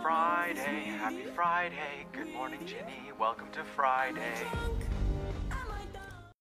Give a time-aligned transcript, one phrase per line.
[0.00, 0.84] Friday.
[0.98, 2.06] Happy Friday.
[2.12, 3.10] Good morning, Ginny.
[3.18, 4.34] Welcome to Friday.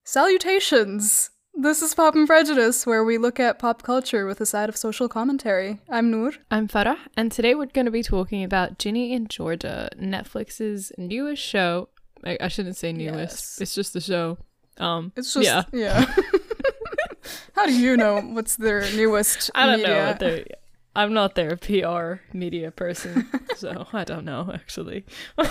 [0.05, 1.31] Salutations!
[1.55, 4.77] This is Pop and Prejudice, where we look at pop culture with a side of
[4.77, 5.79] social commentary.
[5.89, 6.31] I'm Noor.
[6.51, 11.41] I'm Farah, and today we're going to be talking about Ginny and Georgia, Netflix's newest
[11.43, 11.89] show.
[12.23, 13.57] I, I shouldn't say newest; Yes.
[13.61, 14.37] it's just the show.
[14.77, 15.63] Um, It's just yeah.
[15.73, 16.05] yeah.
[17.55, 19.87] How do you know what's their newest I don't know.
[19.89, 20.05] media?
[20.07, 20.45] What they're,
[20.95, 25.05] I'm not their PR media person, so I don't know actually.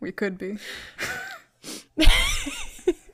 [0.00, 0.58] We could be.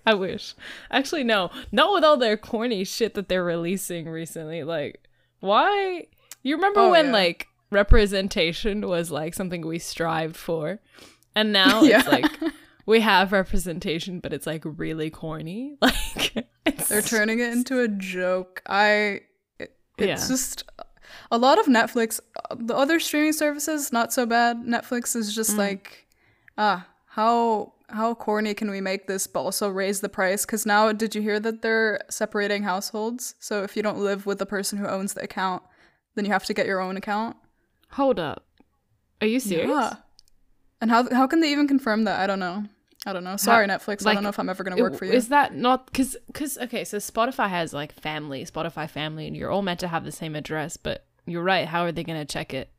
[0.06, 0.54] I wish.
[0.90, 4.62] Actually, no, not with all their corny shit that they're releasing recently.
[4.64, 5.00] Like,
[5.40, 6.08] why?
[6.42, 7.12] You remember Oh, when yeah.
[7.12, 10.78] like representation was like something we strived for,
[11.34, 12.00] and now Yeah.
[12.00, 12.30] it's like
[12.84, 15.78] we have representation, but it's like really corny.
[15.80, 16.46] Like,
[16.88, 18.62] They're turning it into a joke.
[18.66, 19.20] I.
[19.58, 20.16] It, it's Yeah.
[20.16, 20.64] just
[21.30, 22.20] a lot of Netflix.
[22.50, 24.58] uh, The other streaming services not so bad.
[24.64, 25.34] Netflix is Mm.
[25.34, 26.06] just like,
[26.58, 30.44] ah, how how corny can we make this, but also raise the price?
[30.46, 33.34] Because now, did you hear that they're separating households?
[33.38, 35.62] So if you don't live with the person who owns the account,
[36.14, 37.36] then you have to get your own account.
[37.92, 38.46] Hold up,
[39.20, 39.68] are you serious?
[39.70, 39.96] Yeah.
[40.80, 42.18] And how how can they even confirm that?
[42.20, 42.64] I don't know.
[43.06, 43.36] I don't know.
[43.36, 44.06] Sorry, Netflix.
[44.06, 45.12] I don't know if I'm ever gonna work for you.
[45.12, 46.84] Is that not because because okay?
[46.84, 50.34] So Spotify has like family, Spotify family, and you're all meant to have the same
[50.34, 50.76] address.
[50.76, 51.66] But you're right.
[51.66, 52.70] How are they gonna check it?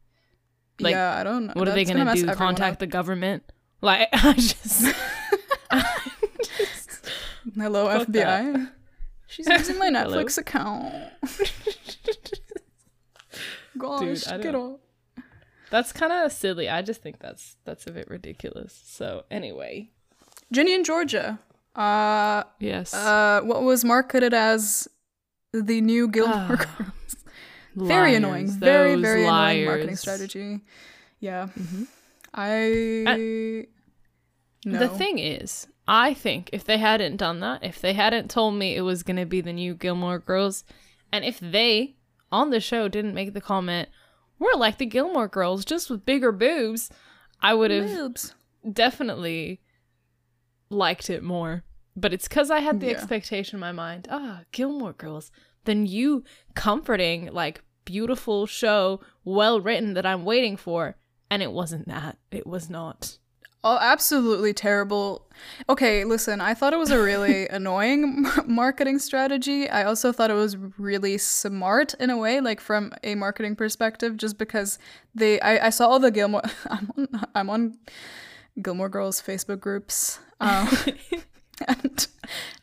[0.79, 1.53] like, yeah, I don't know.
[1.55, 2.25] What are they gonna, do?
[2.33, 2.79] Contact up.
[2.79, 3.43] the government?
[3.81, 4.95] Like I just,
[5.71, 5.95] I
[6.43, 7.11] just
[7.55, 8.71] Hello, FBI.
[9.27, 10.93] She's using my Netflix account.
[13.77, 14.79] Gosh, I get off.
[15.69, 16.69] that's kind of silly.
[16.69, 18.81] I just think that's that's a bit ridiculous.
[18.85, 19.91] So anyway,
[20.51, 21.39] Ginny and Georgia.
[21.75, 24.87] Uh, yes, uh, what was marketed as
[25.51, 27.15] the new Gilmore Ah, Girls.
[27.75, 28.47] Very Liars, annoying.
[28.51, 30.61] Very, very annoying marketing strategy.
[31.19, 31.49] Yeah.
[31.57, 31.87] Mhm.
[32.33, 33.67] I.
[34.65, 34.79] no.
[34.79, 38.75] The thing is, I think if they hadn't done that, if they hadn't told me
[38.75, 40.63] it was going to be the new Gilmore Girls,
[41.11, 41.95] and if they
[42.31, 43.89] on the show didn't make the comment,
[44.39, 46.89] we're like the Gilmore Girls, just with bigger boobs,
[47.41, 48.33] I would have Boobs.
[48.71, 49.61] definitely
[50.75, 51.63] liked it more.
[51.95, 52.93] But it's because I had the Yeah.
[52.93, 55.31] expectation in my mind, ah, Gilmore Girls,
[55.63, 60.95] Then you comforting, like beautiful show, well written that I'm waiting for.
[61.31, 62.17] And it wasn't that.
[62.29, 63.17] It was not.
[63.63, 65.27] Oh, absolutely terrible.
[65.67, 69.67] Okay, listen, I thought it was a really annoying marketing strategy.
[69.67, 74.17] I also thought it was really smart in a way, like from a marketing perspective,
[74.17, 74.77] just because
[75.15, 77.77] they I, I saw all the Gilmore I'm on, I'm on
[78.61, 80.19] Gilmore Girls Facebook groups.
[80.39, 80.67] Um,
[81.67, 82.07] and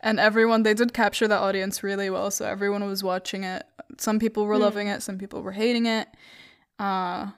[0.01, 3.65] and everyone they did capture the audience really well, so everyone was watching it.
[3.99, 6.09] Some people were loving it, some people were hating it.
[6.79, 7.31] Uh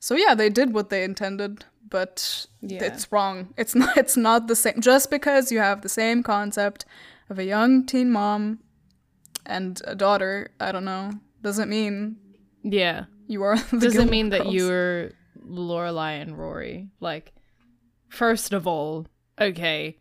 [0.00, 2.82] so yeah, they did what they intended, but Yeah.
[2.84, 3.54] it's wrong.
[3.56, 4.80] It's not it's not the same.
[4.80, 6.84] Just because you have the same concept
[7.30, 8.58] of a young teen mom
[9.46, 11.12] and a daughter, I don't know,
[11.42, 12.16] doesn't mean
[12.64, 13.04] Yeah.
[13.28, 15.10] you are the doesn't Gilmore mean that you're
[15.44, 16.88] Lorelai and Rory.
[17.00, 17.32] Like,
[18.08, 19.06] first of all,
[19.40, 19.98] okay,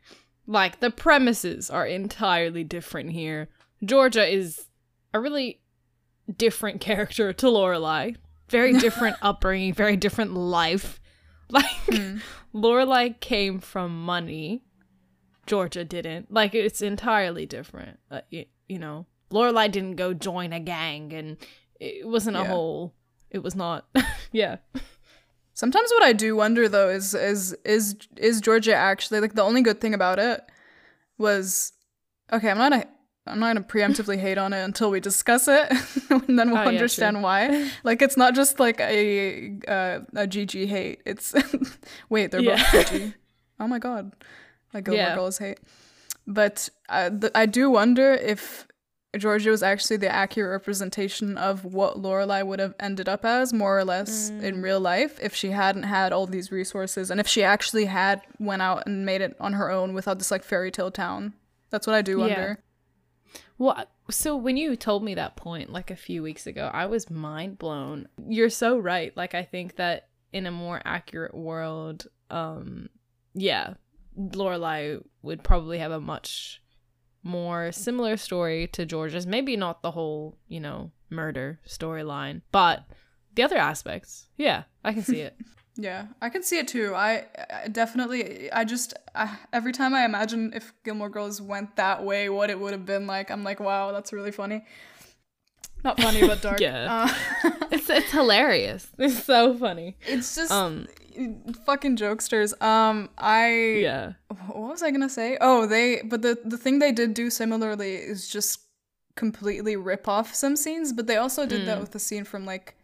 [0.48, 3.50] like the premises are entirely different here.
[3.84, 4.68] Georgia is
[5.14, 5.62] a really
[6.38, 8.16] different character to Lorelai.
[8.50, 11.00] Very different upbringing, very different life.
[11.52, 11.66] Like,
[12.54, 14.64] Lorelai came from money.
[15.46, 16.32] Georgia didn't.
[16.32, 18.00] Like, it's entirely different.
[18.10, 21.36] Uh, you, you know, Lorelai didn't go join a gang, and
[21.78, 22.48] it wasn't a Yeah.
[22.48, 22.94] whole.
[23.30, 23.86] It was not.
[24.32, 24.58] yeah.
[25.54, 29.62] Sometimes what I do wonder though is is is is Georgia actually like the only
[29.62, 30.42] good thing about it
[31.18, 31.74] was
[32.32, 32.88] okay, I'm not a
[33.28, 35.72] I'm not gonna preemptively hate on it until we discuss it,
[36.10, 37.70] and then we'll Oh, yeah, understand why.
[37.84, 41.02] Like it's not just like a uh, a GG hate.
[41.06, 41.34] It's
[42.10, 42.56] wait, they're Yeah.
[42.72, 43.14] both GG.
[43.60, 44.12] Oh my god,
[44.74, 45.16] like Gilmore Yeah.
[45.16, 45.60] Girls hate.
[46.28, 48.68] But I, th- I do wonder if
[49.18, 53.78] Georgia was actually the accurate representation of what Lorelai would have ended up as, more
[53.78, 57.44] or less, in real life, if she hadn't had all these resources, and if she
[57.44, 60.92] actually had went out and made it on her own without this like fairy tale
[60.92, 61.34] town.
[61.72, 62.18] That's what I do Yeah.
[62.20, 62.64] wonder.
[63.58, 67.10] Well, so when you told me that point like a few weeks ago, I was
[67.10, 68.08] mind blown.
[68.28, 69.16] You're so right.
[69.16, 72.90] Like I think that in a more accurate world, um
[73.34, 73.74] yeah,
[74.18, 76.62] Lorelai would probably have a much
[77.24, 79.26] more similar story to George's.
[79.28, 82.84] Maybe not the whole, you know, murder storyline, but
[83.36, 84.28] the other aspects.
[84.38, 85.36] Yeah, I can see it.
[85.78, 86.94] Yeah, I can see it too.
[86.94, 87.26] I,
[87.64, 92.28] I definitely, I just, I, every time I imagine if Gilmore Girls went that way,
[92.28, 94.66] what it would have been like, I'm like, wow, that's really funny.
[95.82, 96.60] Not funny, but dark.
[96.62, 97.08] Yeah.
[97.44, 98.86] Uh, It's it's hilarious.
[99.00, 99.96] It's so funny.
[100.06, 100.88] it's just Um
[101.66, 102.60] fucking jokesters.
[102.62, 103.50] Um, I
[103.82, 104.14] yeah.
[104.48, 105.38] what was I gonna say?
[105.42, 108.62] Oh, they but the the thing they did do similarly is just
[109.16, 112.76] completely rip off some scenes, but they also did that with the scene from like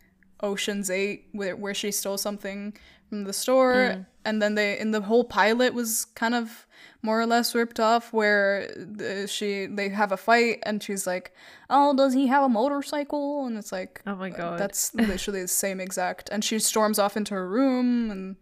[0.41, 2.75] Ocean's Eight where where she stole something
[3.09, 6.67] from the store, and then they in the whole pilot was kind of
[7.07, 8.69] more or less ripped off where
[9.01, 11.27] uh, she they have a fight and she's like,
[11.69, 13.45] oh, does he have a motorcycle?
[13.47, 14.59] And it's like, Oh my uh, god.
[14.59, 18.35] that's literally the same exact, and she storms off into her room and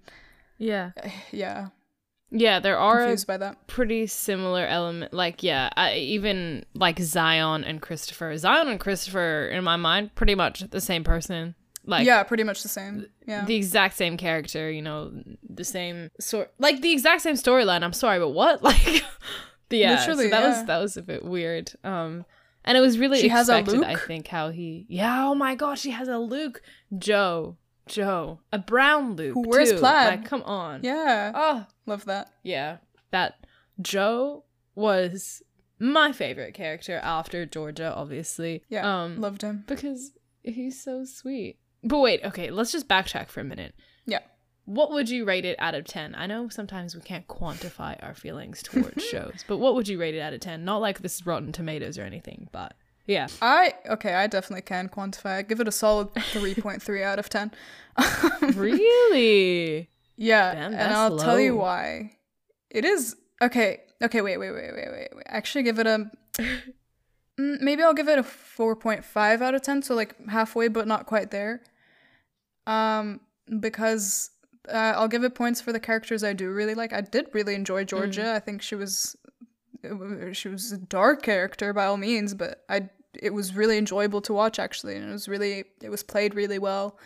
[0.57, 0.91] yeah.
[1.03, 1.67] Eh, yeah,
[2.31, 3.67] Yeah, there are confused by that.
[3.67, 9.63] pretty similar element like yeah I, even like zion and christopher zion and christopher in
[9.63, 13.05] my mind pretty much the same person like yeah, pretty much the same.
[13.27, 13.45] Yeah.
[13.45, 15.11] the exact same character you know
[15.47, 19.03] the same sort like the exact same storyline i'm sorry but what like
[19.69, 20.47] yeah so that yeah.
[20.47, 22.25] was that was a bit weird um
[22.63, 25.55] and it was really She has a expected i think how he yeah oh my
[25.55, 26.61] god she has a luke
[26.97, 27.57] joe
[27.87, 29.77] joe a brown luke Who wears too.
[29.79, 30.19] plaid.
[30.19, 31.31] like come on yeah.
[31.33, 32.31] oh Love that.
[32.43, 32.77] yeah,
[33.11, 33.45] that
[33.81, 34.43] Joe
[34.73, 35.43] was
[35.79, 38.63] my favorite character after Georgia, obviously.
[38.69, 39.03] Yeah.
[39.03, 39.63] Um, loved him.
[39.67, 40.11] because
[40.43, 41.59] he's so sweet.
[41.85, 43.75] But wait, okay, let's just backtrack for a minute.
[44.05, 44.19] Yeah.
[44.65, 46.15] What would you rate it out of 10?
[46.15, 50.15] I know sometimes we can't quantify our feelings towards shows, but what would you rate
[50.15, 50.65] it out of 10?
[50.65, 52.73] Not like this is Rotten Tomatoes or anything, but
[53.05, 53.27] yeah.
[53.41, 55.37] I okay, I definitely can quantify.
[55.37, 57.51] I give it a solid 3.3 out of 10.
[58.55, 59.89] really?
[60.17, 62.17] Yeah, Damn, and I'll tell you why.
[62.71, 63.81] It is okay.
[64.01, 65.23] Okay, wait, wait, wait, wait, wait, wait.
[65.27, 66.09] Actually, give it a.
[67.37, 69.81] Mm, Maybe I'll give it a four point five out of ten.
[69.81, 71.61] So like halfway, but not quite there.
[72.67, 73.19] Um,
[73.59, 74.31] because
[74.69, 76.93] uh, I'll give it points for the characters I do really like.
[76.93, 78.33] I did really enjoy Georgia.
[78.33, 79.15] I think she was,
[80.33, 82.89] she was a dark character by all means, but I
[83.21, 86.59] it was really enjoyable to watch actually, and it was really it was played really
[86.59, 86.97] well.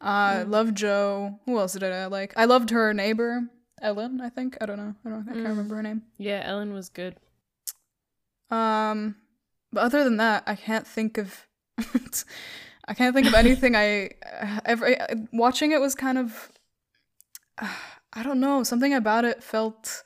[0.00, 0.50] Uh, Mm.
[0.50, 1.38] Loved Joe.
[1.46, 2.34] Who else did I like?
[2.36, 3.44] I loved her neighbor,
[3.80, 4.20] Ellen.
[4.20, 4.94] I think I don't know.
[5.06, 5.28] I don't.
[5.28, 5.48] I can't Mm.
[5.48, 6.02] remember her name.
[6.18, 7.16] Yeah, Ellen was good.
[8.50, 9.16] Um,
[9.72, 11.46] but other than that, I can't think of.
[12.86, 13.74] I can't think of anything.
[13.76, 14.10] I
[14.64, 14.96] ever
[15.32, 16.50] watching it was kind of.
[18.16, 18.62] I don't know.
[18.62, 20.04] Something about it felt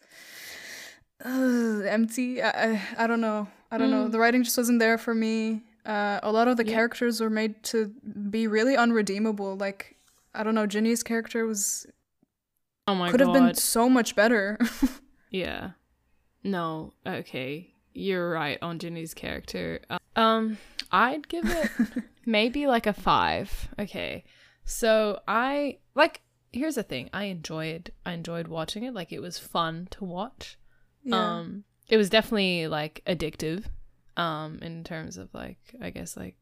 [1.25, 2.43] uh, empty.
[2.43, 3.49] I, I I don't know.
[3.71, 4.07] I don't know.
[4.07, 4.13] Mm.
[4.13, 5.63] The writing just wasn't there for me.
[5.85, 6.75] Uh, a lot of the Yeah.
[6.75, 7.87] characters were made to
[8.31, 9.57] be really unredeemable.
[9.57, 9.97] Like
[10.35, 10.67] I don't know.
[10.67, 11.87] Ginny's character was
[12.87, 13.11] Oh my God.
[13.11, 13.35] could god.
[13.35, 14.59] have been so much better.
[15.31, 15.73] Yeah.
[16.43, 16.95] No.
[17.07, 17.75] Okay.
[17.95, 19.81] You're right on Ginny's character.
[20.17, 20.59] Um,
[20.93, 21.71] I'd give it
[22.27, 23.69] maybe like a five.
[23.79, 24.25] Okay.
[24.65, 26.21] So I like.
[26.53, 27.11] Here's the thing.
[27.13, 27.93] I enjoyed.
[28.07, 28.95] I enjoyed watching it.
[28.95, 30.59] Like it was fun to watch.
[31.05, 31.39] yeah.
[31.39, 33.65] Um, it was definitely like addictive.
[34.17, 36.37] Um, in terms of like, I guess like.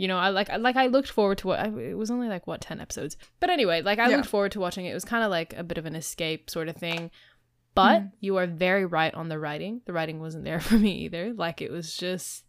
[0.00, 2.28] You know, I like I like I looked forward to what I, it was only
[2.28, 4.18] like what ten episodes, but anyway, like I Yeah.
[4.18, 4.90] looked forward to watching it.
[4.90, 7.10] It was kind of like a bit of an escape sort of thing.
[7.78, 8.12] But Mhm.
[8.20, 9.82] you are very right on the writing.
[9.86, 11.32] The writing wasn't there for me either.
[11.32, 12.44] Like it was just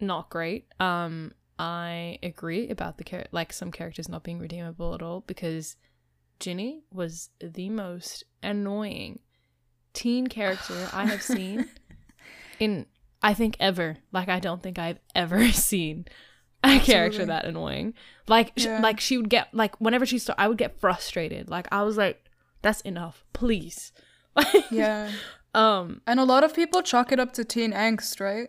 [0.00, 0.66] not great.
[0.80, 5.76] Um I agree about the char- like some characters not being redeemable at all because
[6.40, 9.20] Ginny was the most annoying
[9.92, 11.68] teen character I have seen
[12.58, 12.86] in
[13.22, 13.98] I think ever.
[14.10, 16.06] Like I don't think I've ever seen
[16.64, 17.94] a character that annoying.
[18.26, 18.80] Like Yeah.
[18.80, 21.48] like she would get like whenever she started I would get frustrated.
[21.48, 22.21] Like I was like
[22.62, 23.92] that's enough, please.
[24.70, 25.10] Yeah.
[25.54, 28.48] um And a lot of people chalk it up to teen angst, right?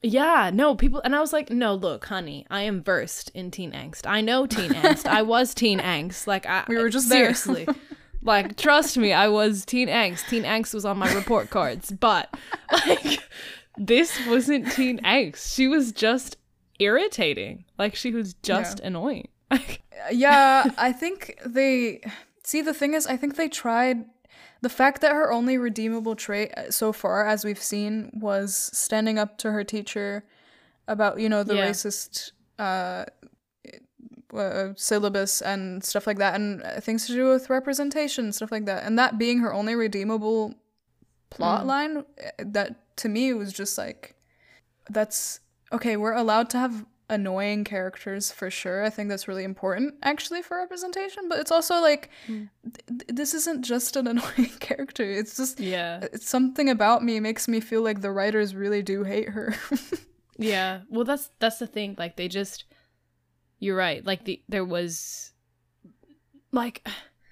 [0.00, 3.72] yeah, no, people and I was like, "No, look, honey, I am versed in teen
[3.72, 4.06] angst.
[4.06, 5.06] I know teen angst.
[5.06, 6.26] I was teen angst.
[6.26, 7.66] Like I We were just seriously.
[8.22, 10.28] like trust me, I was teen angst.
[10.28, 12.32] Teen angst was on my report cards, but
[12.86, 13.18] like
[13.76, 15.54] this wasn't teen angst.
[15.54, 16.36] She was just
[16.78, 17.64] irritating.
[17.76, 19.28] Like she was just annoying.
[20.12, 22.02] yeah, I think they
[22.48, 23.98] see the thing is I think they tried
[24.60, 29.18] the fact that her only redeemable trait uh, so far as we've seen was standing
[29.18, 30.24] up to her teacher
[30.94, 31.70] about, you know, the Yeah.
[31.70, 33.04] racist uh
[34.34, 38.66] uh, syllabus and stuff like that and uh, things to do with representation stuff like
[38.66, 40.54] that and that being her only redeemable
[41.30, 44.14] plot line uh, that to me was just like
[44.90, 45.40] that's
[45.72, 50.42] okay we're allowed to have annoying characters for sure i think that's really important actually
[50.42, 52.44] for representation but it's also like hmm.
[52.64, 56.00] th- th- this isn't just an annoying character it's just yeah.
[56.02, 59.54] Uh, it's something about me makes me feel like the writers really do hate her
[60.38, 60.82] Yeah.
[60.88, 61.96] Well, that's that's the thing.
[61.98, 62.64] Like they just
[63.58, 64.04] You're right.
[64.04, 65.32] Like the there was
[66.52, 66.86] like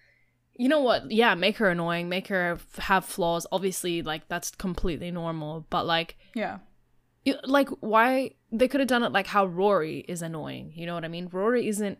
[0.58, 1.10] you know what?
[1.10, 3.46] Yeah, make her annoying, make her have flaws.
[3.52, 6.58] Obviously, like that's completely normal, but like yeah
[7.24, 10.72] you- like why they could have done it like how Rory is annoying.
[10.74, 11.28] You know what I mean?
[11.32, 11.98] Rory isn't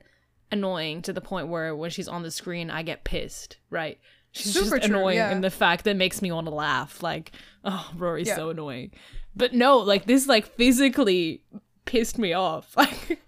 [0.53, 3.99] annoying to the point where when she's on the screen I get pissed, right?
[4.33, 5.33] She's Super just true, annoying yeah.
[5.33, 7.03] in the fact that makes me want to laugh.
[7.03, 7.33] Like,
[7.65, 8.37] oh, Rory's Yeah.
[8.37, 8.91] so annoying.
[9.35, 11.43] But no, like this like physically
[11.85, 12.75] pissed me off.
[12.77, 13.21] Like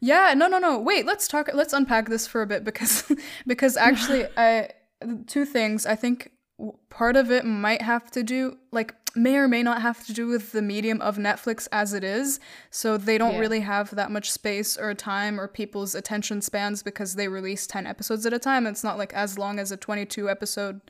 [0.00, 0.78] Yeah, no, no, no.
[0.78, 1.48] Wait, let's talk.
[1.52, 3.10] Let's unpack this for a bit because
[3.46, 4.70] because actually, I
[5.26, 5.86] two things.
[5.86, 6.30] I think
[6.90, 10.26] part of it might have to do like may or may not have to do
[10.28, 12.38] with the medium of Netflix as it is.
[12.70, 13.40] So they don't Yeah.
[13.40, 17.86] really have that much space or time or people's attention spans because they release ten
[17.86, 18.66] episodes at a time.
[18.66, 20.80] It's not like as long as a twenty-two episode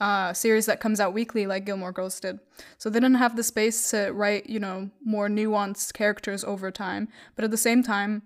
[0.00, 2.40] uh, series that comes out weekly like Gilmore Girls did.
[2.78, 7.08] So they didn't have the space to write, you know, more nuanced characters over time.
[7.36, 8.22] But at the same time,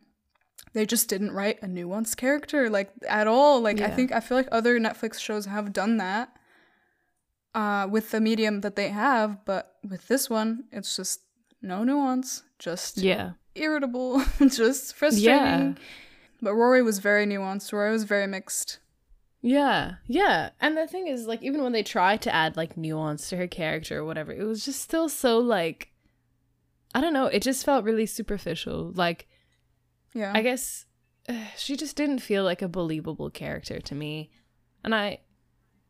[0.73, 3.61] they just didn't write a nuanced character like at all.
[3.61, 6.36] Like I think I feel like other Netflix shows have done that
[7.57, 11.23] uh, with the medium that they have, but with this one, it's just
[11.63, 13.33] no nuance, just Yeah.
[13.55, 15.33] irritable, just frustrating.
[15.35, 15.73] Yeah.
[16.43, 17.73] But Rory was very nuanced.
[17.73, 18.79] Rory was very mixed.
[19.41, 20.51] Yeah, yeah.
[20.61, 23.47] And the thing is, like, even when they tried to add like nuance to her
[23.47, 25.89] character or whatever, it was just still so like
[26.95, 28.93] I don't know, it just felt really superficial.
[28.95, 29.29] Like,
[30.15, 30.33] Yeah.
[30.35, 30.87] I guess
[31.57, 34.31] she just didn't feel like a believable character to me.
[34.85, 35.21] And I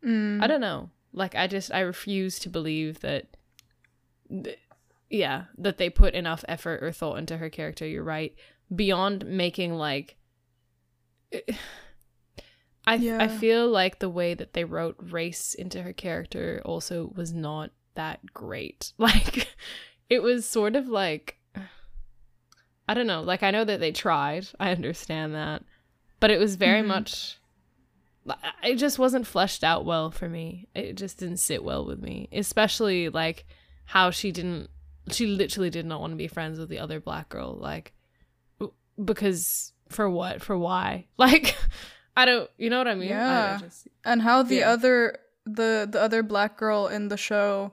[0.04, 0.42] Mm.
[0.42, 0.90] I don't know.
[1.16, 3.36] Like I just I refuse to believe that
[4.30, 4.58] th-
[5.10, 8.34] yeah, that they put enough effort or thought into her character, you're right.
[8.74, 10.16] Beyond making like
[11.32, 11.46] I
[12.86, 13.28] I Yeah.
[13.28, 18.32] feel like the way that they wrote race into her character also was not that
[18.32, 18.92] great.
[18.98, 19.48] Like
[20.08, 21.38] it was sort of like
[22.88, 24.46] I don't know, like I know that they tried.
[24.60, 25.64] I understand that.
[26.20, 26.86] But it was very Mhm.
[26.86, 27.38] much
[28.62, 30.66] it just wasn't fleshed out well for me.
[30.74, 33.46] It just didn't sit well with me, especially like
[33.84, 34.68] how she didn't
[35.10, 37.92] she literally did not want to be friends with the other black girl like
[39.02, 40.42] because for what?
[40.42, 41.06] For why?
[41.18, 41.56] Like
[42.16, 43.12] I don't you know what I mean?
[43.12, 43.18] I- I
[43.52, 43.58] Yeah.
[43.60, 44.70] just- and how the Yeah.
[44.70, 47.72] other the the other black girl in the show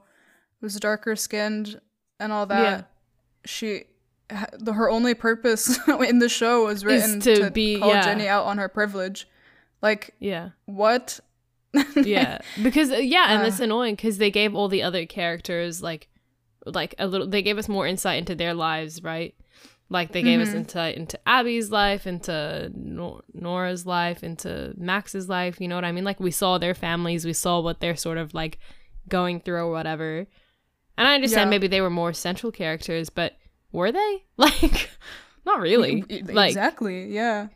[0.61, 1.79] was darker skinned
[2.19, 2.81] and all that Yeah.
[3.45, 3.83] she
[4.59, 8.03] the, her only purpose in the show was written to to, be- call yeah.
[8.03, 9.27] Ginny out on her privilege
[9.83, 10.49] like yeah.
[10.65, 11.19] what
[11.95, 13.65] yeah because uh, yeah and it's Uh.
[13.65, 16.07] annoying because they gave all the other characters like
[16.65, 19.35] like a little they gave us more insight into their lives right
[19.89, 20.55] like they gave us Mhm.
[20.55, 25.91] insight into abby's life into Nor- nora's life into max's life you know what i
[25.91, 28.59] mean like we saw their families we saw what they're sort of like
[29.09, 30.25] going through or whatever
[30.97, 31.55] and i understand Yeah.
[31.55, 33.35] maybe they were more central characters but
[33.71, 34.89] were they like
[35.45, 37.47] not really like exactly yeah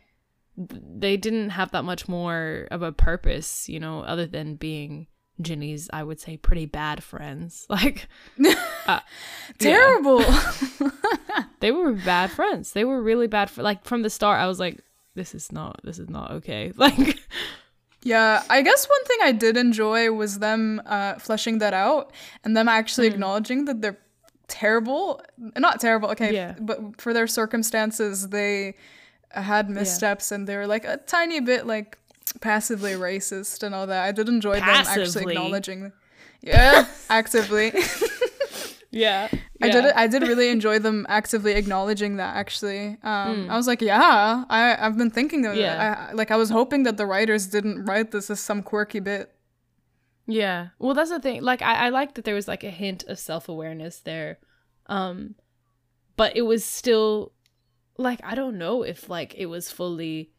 [0.58, 5.08] they didn't have that much more of a purpose, you know, other than being
[5.40, 7.66] Ginny's, I would say, pretty bad friends.
[7.70, 8.08] Like,
[8.88, 9.02] uh,
[9.60, 10.24] terrible
[11.60, 12.72] they were bad friends.
[12.74, 13.50] They were really bad.
[13.50, 14.80] For, like, from the start, I was like,
[15.16, 16.72] this is not, this is not okay.
[16.76, 17.20] Like,
[18.04, 22.12] Yeah, I guess one thing I did enjoy was them uh, fleshing that out
[22.44, 23.98] and them actually acknowledging that they're
[24.48, 25.22] terrible.
[25.58, 26.56] Not terrible, okay, Yeah.
[26.60, 28.76] but for their circumstances, they
[29.32, 31.98] had missteps and they were like a tiny bit like
[32.42, 34.04] passively racist and all that.
[34.04, 35.92] I did enjoy them actually acknowledging.
[36.42, 37.72] Yeah, actively.
[38.92, 39.28] yeah.
[39.62, 39.86] I did.
[39.86, 42.36] I did really enjoy them actively acknowledging that.
[42.36, 43.50] Actually, um, Mm.
[43.50, 45.74] I was like, yeah, I I've been thinking of Yeah.
[45.74, 45.98] it.
[46.10, 49.34] I, like I was hoping that the writers didn't write this as some quirky bit.
[50.28, 50.68] Yeah.
[50.78, 51.42] Well, that's the thing.
[51.42, 54.38] Like, I, I like that there was like a hint of self awareness there.
[54.88, 55.36] Um,
[56.18, 57.32] but it was still
[57.98, 60.32] like, I don't know if like it was fully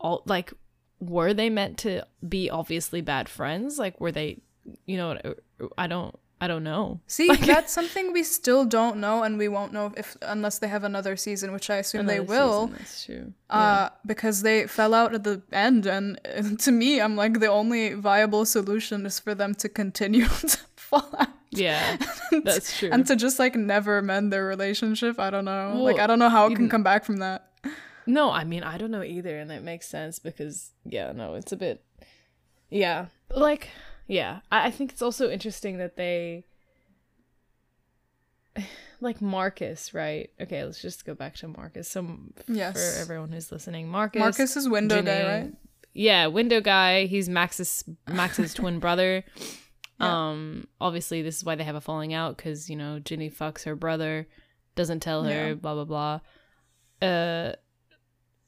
[0.00, 0.52] all like,
[1.00, 3.78] were they meant to be obviously bad friends?
[3.78, 4.40] Like, were they,
[4.86, 5.18] you know,
[5.76, 7.00] I don't, I don't know.
[7.06, 10.82] See, that's something we still don't know, and we won't know if unless they have
[10.82, 12.66] another season, which I assume they will.
[12.66, 13.32] season, That's true.
[13.48, 17.46] Uh, because they fell out at the end, and uh, to me, I'm like the
[17.46, 21.28] only viable solution is for them to continue to fall out.
[21.58, 21.98] yeah,
[22.44, 22.88] that's true.
[22.90, 25.18] And to just like never mend their relationship.
[25.20, 25.82] I don't know.
[25.82, 27.50] like I don't know how it can come back from that.
[28.06, 31.52] No, I mean I don't know either, and it makes sense because yeah, no, it's
[31.52, 31.84] a bit,
[32.70, 33.68] yeah, like
[34.08, 34.40] yeah.
[34.50, 36.44] I, I think it's also interesting that they,
[39.00, 40.30] like Marcus, right?
[40.40, 41.88] Okay, let's just go back to Marcus.
[41.88, 42.74] Some Yes.
[42.74, 44.20] for everyone who's listening, Marcus.
[44.20, 45.52] Marcus is window guy, right?
[45.94, 47.04] Yeah, window guy.
[47.06, 49.24] He's Max's Max's twin brother.
[50.00, 50.28] Yeah.
[50.30, 53.64] Um, obviously this is why they have a falling out because you know Ginny fucks
[53.64, 54.26] her brother,
[54.74, 55.54] doesn't tell her, Yeah.
[55.54, 56.20] blah blah blah.
[57.08, 57.52] Uh,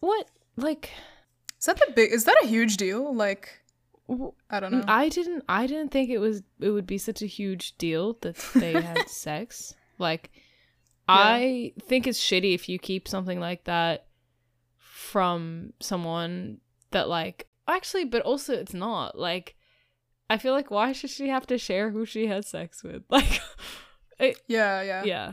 [0.01, 0.91] what like?
[1.59, 2.13] Is that the big?
[2.13, 3.15] Is that a huge deal?
[3.15, 3.49] Like,
[4.51, 4.85] I don't know.
[4.87, 5.45] I didn't.
[5.49, 6.43] I didn't think it was.
[6.61, 9.75] It would be such a huge deal that they had sex.
[9.99, 10.31] Like,
[11.09, 14.07] I think it's shitty if you keep something like that
[14.79, 16.59] from someone
[16.91, 19.57] that like actually, but also it's not like.
[20.35, 23.03] I feel like why should she have to share who she had sex with?
[23.11, 23.41] Like,
[24.19, 25.03] it, Yeah, yeah.
[25.05, 25.33] yeah,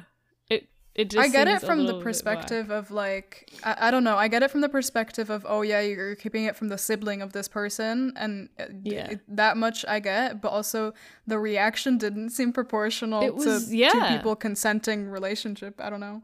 [0.49, 1.23] it it just.
[1.23, 2.11] I get it from the little bit whack.
[2.13, 4.17] perspective of like I, I don't know.
[4.17, 7.21] I get it from the perspective of oh yeah, you're keeping it from the sibling
[7.21, 9.11] of this person, and uh, Yeah.
[9.11, 10.41] it- that much I get.
[10.41, 10.93] But also
[11.27, 15.73] the reaction didn't seem proportional It was- to two people consenting relationship.
[15.79, 16.23] I don't know.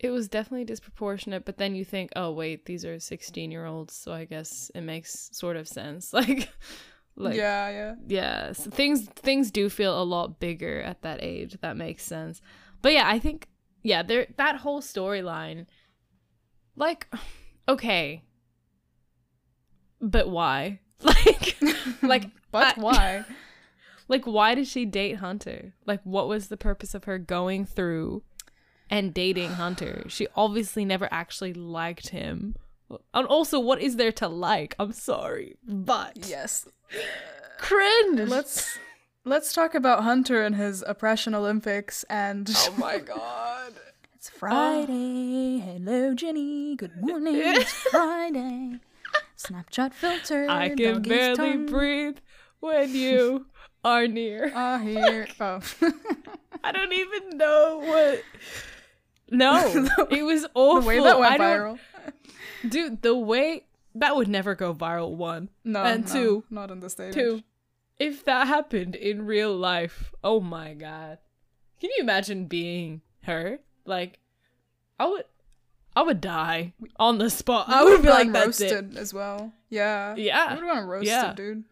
[0.00, 3.94] It was definitely disproportionate, but then you think, oh wait, these are sixteen year olds,
[3.94, 6.12] so I guess it makes sort of sense.
[6.20, 6.48] Like,
[7.18, 7.94] like yeah, yeah.
[8.06, 11.56] yeah, so things things do feel a lot bigger at that age.
[11.60, 12.40] That makes sense.
[12.80, 13.48] But yeah, I think
[13.82, 15.66] yeah, there that whole storyline,
[16.76, 17.06] like,
[17.68, 18.22] okay,
[20.00, 20.80] but why?
[21.00, 21.56] Like,
[22.02, 23.24] like, But I- why?
[24.08, 25.74] like, why did she date Hunter?
[25.86, 28.22] Like, what was the purpose of her going through
[28.90, 30.04] and dating Hunter?
[30.08, 32.56] She obviously never actually liked him.
[33.14, 34.74] And also, what is there to like?
[34.78, 36.66] I'm sorry, but yes.
[37.58, 38.28] Cringe.
[38.28, 38.78] Let's
[39.24, 43.72] let's talk about Hunter and his oppression Olympics and Oh my god.
[44.14, 45.58] It's Friday.
[45.58, 46.76] Hello, Ginny.
[46.76, 47.36] Good morning.
[47.36, 48.80] It's Friday.
[49.36, 50.46] Snapchat filter.
[50.48, 52.16] I can barely tongue breathe
[52.60, 53.46] when you
[53.84, 54.52] are near.
[54.54, 55.28] Are here.
[55.40, 55.60] Oh.
[56.64, 58.22] I don't even know what.
[59.30, 59.62] No,
[60.10, 60.80] it was awful.
[60.80, 61.78] the way that I went don't- viral.
[62.68, 63.02] dude.
[63.02, 65.14] The way that would never go viral.
[65.14, 67.42] One No, and no, two, not in the and two.
[67.98, 71.18] If that happened in real life, oh my god!
[71.80, 73.58] Can you imagine being her?
[73.84, 74.18] Like,
[75.00, 75.24] I would,
[75.96, 77.68] I would die on the spot.
[77.68, 78.72] I would be like, that's it.
[78.72, 79.52] roasted as well.
[79.70, 80.14] Yeah.
[80.16, 80.38] Yeah.
[80.50, 81.32] I would have gotten roasted, Yeah.
[81.34, 81.64] dude.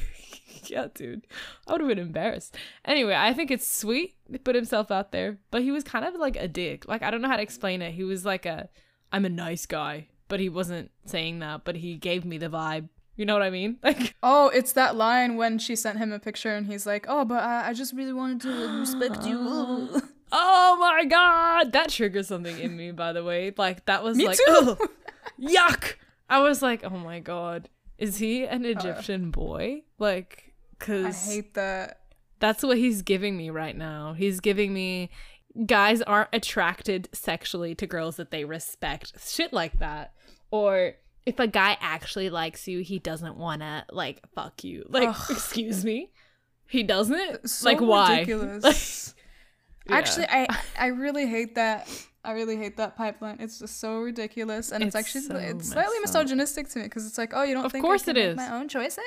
[0.64, 1.26] yeah, dude.
[1.66, 2.56] I would have been embarrassed.
[2.84, 6.14] Anyway, I think it's sweet he put himself out there, but he was kind of
[6.14, 6.86] like a dick.
[6.88, 7.92] Like I don't know how to explain it.
[7.92, 8.68] He was like a
[9.12, 12.88] I'm a nice guy, but he wasn't saying that, but he gave me the vibe.
[13.16, 13.76] You know what I mean?
[13.82, 17.26] Like Oh, it's that line when she sent him a picture and he's like, "Oh,
[17.26, 20.00] but I, I just really wanted to respect you."
[20.32, 23.52] Oh my god, that triggered something in me by the way.
[23.56, 24.76] Like that was Me like too.
[25.40, 25.94] yuck.
[26.28, 28.68] I was like, "Oh my god, is he an Uh.
[28.68, 31.98] Egyptian boy?" Like cause I hate that.
[32.38, 34.12] That's what he's giving me right now.
[34.14, 35.10] He's giving me
[35.66, 39.12] guys aren't attracted sexually to girls that they respect.
[39.28, 40.12] Shit like that.
[40.50, 40.94] Or
[41.26, 44.84] if a guy actually likes you, he doesn't want to like fuck you.
[44.90, 45.26] Like, Ugh.
[45.30, 46.10] excuse me?
[46.66, 47.48] He doesn't?
[47.48, 48.20] So like why?
[48.20, 49.14] ridiculous.
[49.88, 49.96] Yeah.
[49.96, 50.46] Actually, I
[50.78, 51.88] I really hate that.
[52.22, 53.38] I really hate that pipeline.
[53.40, 57.06] It's just so ridiculous, and it's, It's actually so it's slightly misogynistic to me because
[57.06, 58.36] it's like, oh, you don't Of think course I can it make is.
[58.36, 59.02] my own choices?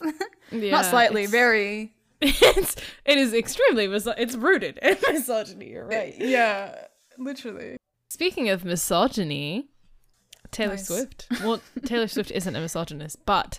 [0.52, 1.94] Yeah, Not slightly, very.
[2.20, 2.76] it's
[3.06, 6.14] it is extremely miso- it's rooted in misogyny, you're eh, right.
[6.18, 6.84] Yeah,
[7.18, 7.78] literally.
[8.10, 9.69] Speaking of misogyny,
[10.50, 10.86] Taylor Nice.
[10.88, 11.26] Swift.
[11.44, 13.58] Well, Taylor Swift isn't a misogynist, but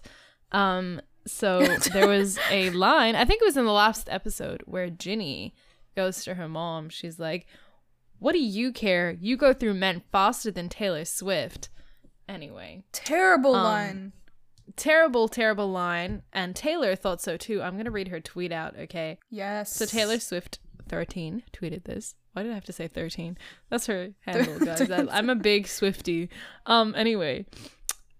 [0.51, 1.59] um so
[1.93, 5.53] there was a line, I think it was in the last episode where Ginny
[5.95, 6.89] goes to her mom.
[6.89, 7.45] She's like,
[8.19, 9.11] "What do you care?
[9.19, 11.69] You go through men faster than Taylor Swift."
[12.27, 14.13] Anyway, Terrible Um, line.
[14.75, 17.61] terrible terrible line, and Taylor thought so too.
[17.61, 19.19] I'm going to read her tweet out, okay?
[19.29, 19.75] Yes.
[19.75, 22.15] So Taylor Swift 13 tweeted this.
[22.33, 23.37] Why did I have to say 13?
[23.69, 24.89] That's her handle, guys.
[25.11, 26.29] I'm a big Swifty.
[26.65, 27.45] Um anyway,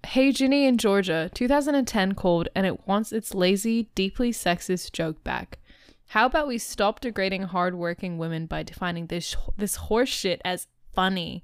[0.06, 5.60] Hey Ginny in Georgia, 2010 called and it wants its lazy, deeply sexist joke back.
[6.08, 11.44] How about we stop degrading hardworking women by defining this this horse shit as funny?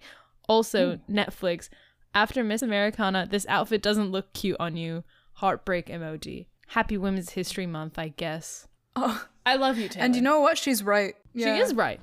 [0.50, 1.70] Also, Netflix,
[2.14, 5.04] after Miss Americana, this outfit doesn't look cute on you.
[5.34, 6.48] Heartbreak emoji.
[6.68, 8.68] Happy Women's History Month, I guess.
[8.96, 10.06] Oh, I love you, Taylor.
[10.06, 10.58] and you know what?
[10.58, 11.16] She's right.
[11.34, 11.56] Yeah.
[11.56, 12.00] She is right.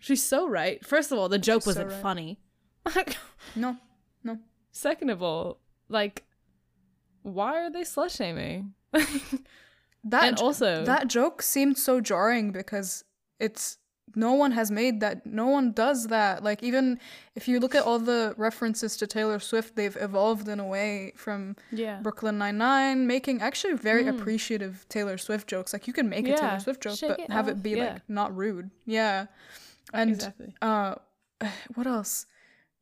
[0.00, 0.84] She's so right.
[0.84, 2.02] First of all, the joke She's wasn't right.
[2.02, 2.38] funny.
[3.56, 3.76] No,
[4.24, 4.38] no.
[4.72, 5.58] Second of all,
[5.88, 6.24] like,
[7.22, 8.74] why are they slut shaming?
[10.04, 13.04] That And also- that joke seemed so jarring because
[13.38, 13.76] it's
[14.16, 15.24] no one has made that.
[15.24, 16.42] No one does that.
[16.42, 16.98] Like even
[17.36, 21.12] if you look at all the references to Taylor Swift, they've evolved in a way
[21.16, 22.00] from yeah.
[22.00, 24.08] Brooklyn Nine Nine, making actually very hmm.
[24.08, 25.72] appreciative Taylor Swift jokes.
[25.72, 27.70] Like you can make a Taylor Swift joke, shake but it have off, it be
[27.70, 27.92] yeah.
[27.92, 28.70] like not rude.
[28.84, 29.26] Yeah,
[29.92, 30.54] and Exactly.
[30.62, 30.94] uh,
[31.74, 32.26] what else?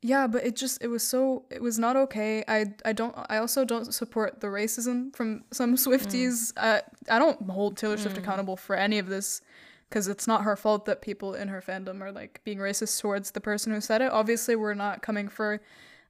[0.01, 2.45] Yeah, but it just it was so it was not okay.
[2.47, 6.53] I I don't I also don't support the racism from some Swifties.
[6.57, 9.41] Uh, I don't hold Taylor Swift accountable for any of this
[9.89, 13.33] because it's not her fault that people in her fandom are like being racist towards
[13.33, 14.13] the person who said it.
[14.13, 15.61] Obviously, we're not coming for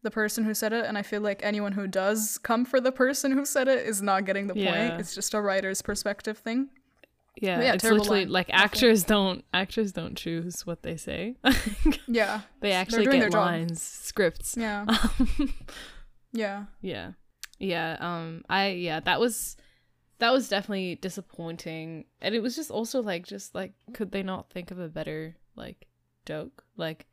[0.03, 2.93] the person who said it, and I feel like anyone who does come for the
[2.93, 4.71] person who said it is not getting the Yeah.
[4.91, 5.01] point.
[5.01, 6.69] It's just a writer's perspective thing.
[7.41, 8.31] Yeah, Yeah, it's literally line.
[8.33, 11.37] like actors don't actors don't choose what they say.
[12.09, 12.41] Yeah.
[12.61, 13.47] they actually get their job.
[13.47, 14.57] lines, scripts.
[14.57, 14.87] Yeah.
[16.33, 16.65] Yeah.
[16.81, 17.13] yeah.
[17.59, 17.97] Yeah.
[18.01, 19.57] Um I yeah, that was
[20.19, 22.05] that was definitely disappointing.
[22.21, 25.37] And it was just also like just like could they not think of a better
[25.57, 25.87] like
[26.27, 26.65] joke?
[26.77, 27.07] Like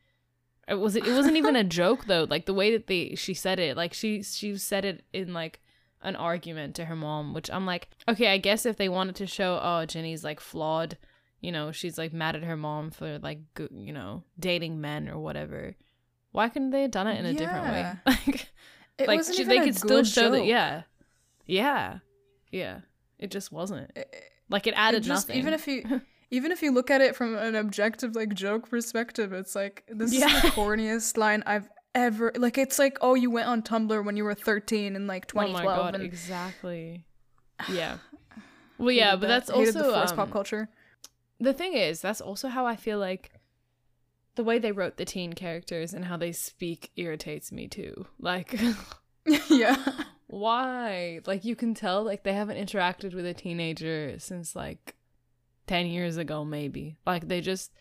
[0.68, 2.26] it was it wasn't even a joke though.
[2.30, 5.62] Like the way that they she said it, like she she said it in like
[6.06, 9.28] an argument to her mom, which I'm like, okay, I guess if they wanted to
[9.28, 10.98] show oh Ginny's like flawed,
[11.42, 13.40] you know, she's like mad at her mom for like
[13.72, 15.76] you know, dating men or whatever.
[16.32, 17.94] Why couldn't they have done it in a different way?
[18.06, 18.50] Like
[18.98, 20.84] It like wasn't she, they could still show that yeah
[21.46, 22.00] yeah
[22.52, 22.80] yeah
[23.20, 23.92] it just wasn't
[24.50, 27.16] like it added It just, nothing Even if you even if you look at it
[27.16, 30.28] from an objective like joke perspective, it's like this Yeah.
[30.28, 34.18] is the corniest line I've ever like it's like, oh you went on Tumblr when
[34.18, 37.06] you were thirteen in like oh twenty my god and exactly
[37.70, 37.98] yeah
[38.78, 39.28] well yeah but that.
[39.28, 40.70] that's also the forced um, pop culture.
[41.40, 43.32] the thing is that's also how i feel like
[44.36, 48.60] the way they wrote the teen characters and how they speak irritates me too like
[49.50, 49.78] yeah.
[50.28, 54.96] why like you can tell like they haven't interacted with a teenager since like
[55.68, 57.72] 10 years ago maybe like they just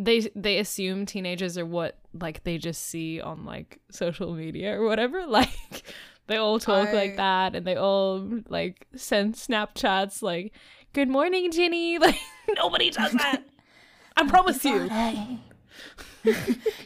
[0.00, 4.86] they they assume teenagers are what like they just see on like social media or
[4.86, 5.26] whatever.
[5.28, 5.82] Like
[6.26, 10.52] they all talk I- like that and they all like send snapchats like
[10.92, 11.98] good morning ginny.
[12.06, 12.18] Like
[12.56, 13.42] nobody does that.
[14.16, 14.88] I promise you.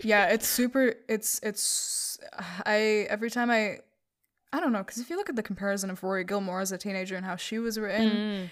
[0.03, 2.19] Yeah, it's super it's it's
[2.67, 3.79] I every time I
[4.53, 6.79] I don't know, because if you look at the comparison of Rory Gilmore as a
[6.79, 8.51] teenager and how she was written, Mm.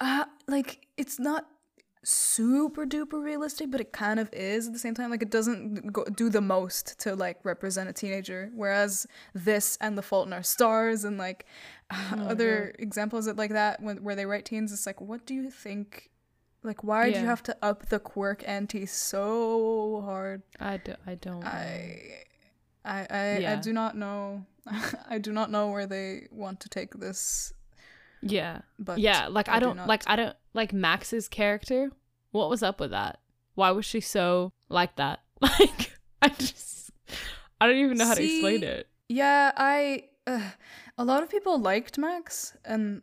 [0.00, 1.46] uh like it's not
[2.02, 5.10] super duper realistic but it kind of is at the same time.
[5.10, 9.98] Like it doesn't go, do the most to like represent a teenager whereas this and
[9.98, 11.46] the fault in our stars and like
[11.92, 15.34] Oh other examples that like that when, where they write teens it's like what do
[15.34, 16.10] you think
[16.62, 17.20] like why do Yeah.
[17.22, 20.42] you have to up the quirk ante so hard?
[20.58, 22.24] I, do, I don't i
[22.84, 23.52] i i, Yeah.
[23.52, 24.46] I do not know.
[25.08, 27.52] I do not know where they want to take this
[28.22, 28.60] yeah.
[28.78, 31.90] But yeah like i, do don't not- like i don't like max's character
[32.32, 33.18] what was up with that?
[33.54, 35.20] Why was she so like that?
[35.40, 36.90] Like i just
[37.60, 38.86] i don't even know how to explain it.
[39.08, 40.04] Yeah, I.
[40.26, 40.50] Uh,
[40.98, 43.02] a lot of people liked Max, and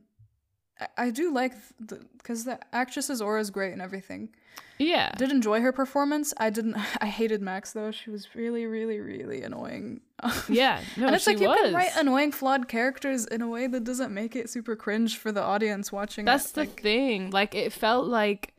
[0.98, 4.30] I, do like the because the, actress's aura is great and everything.
[4.78, 6.34] yeah did enjoy her performance.
[6.38, 6.76] I didn't.
[7.02, 7.92] I hated Max though.
[7.92, 10.02] She was really, really, really annoying.
[10.50, 13.48] yeah no and it's she like you was can write annoying, flawed characters in a
[13.48, 16.26] way that doesn't make it super cringe for the audience watching.
[16.26, 16.54] that's it.
[16.56, 18.54] the like, thing like it felt like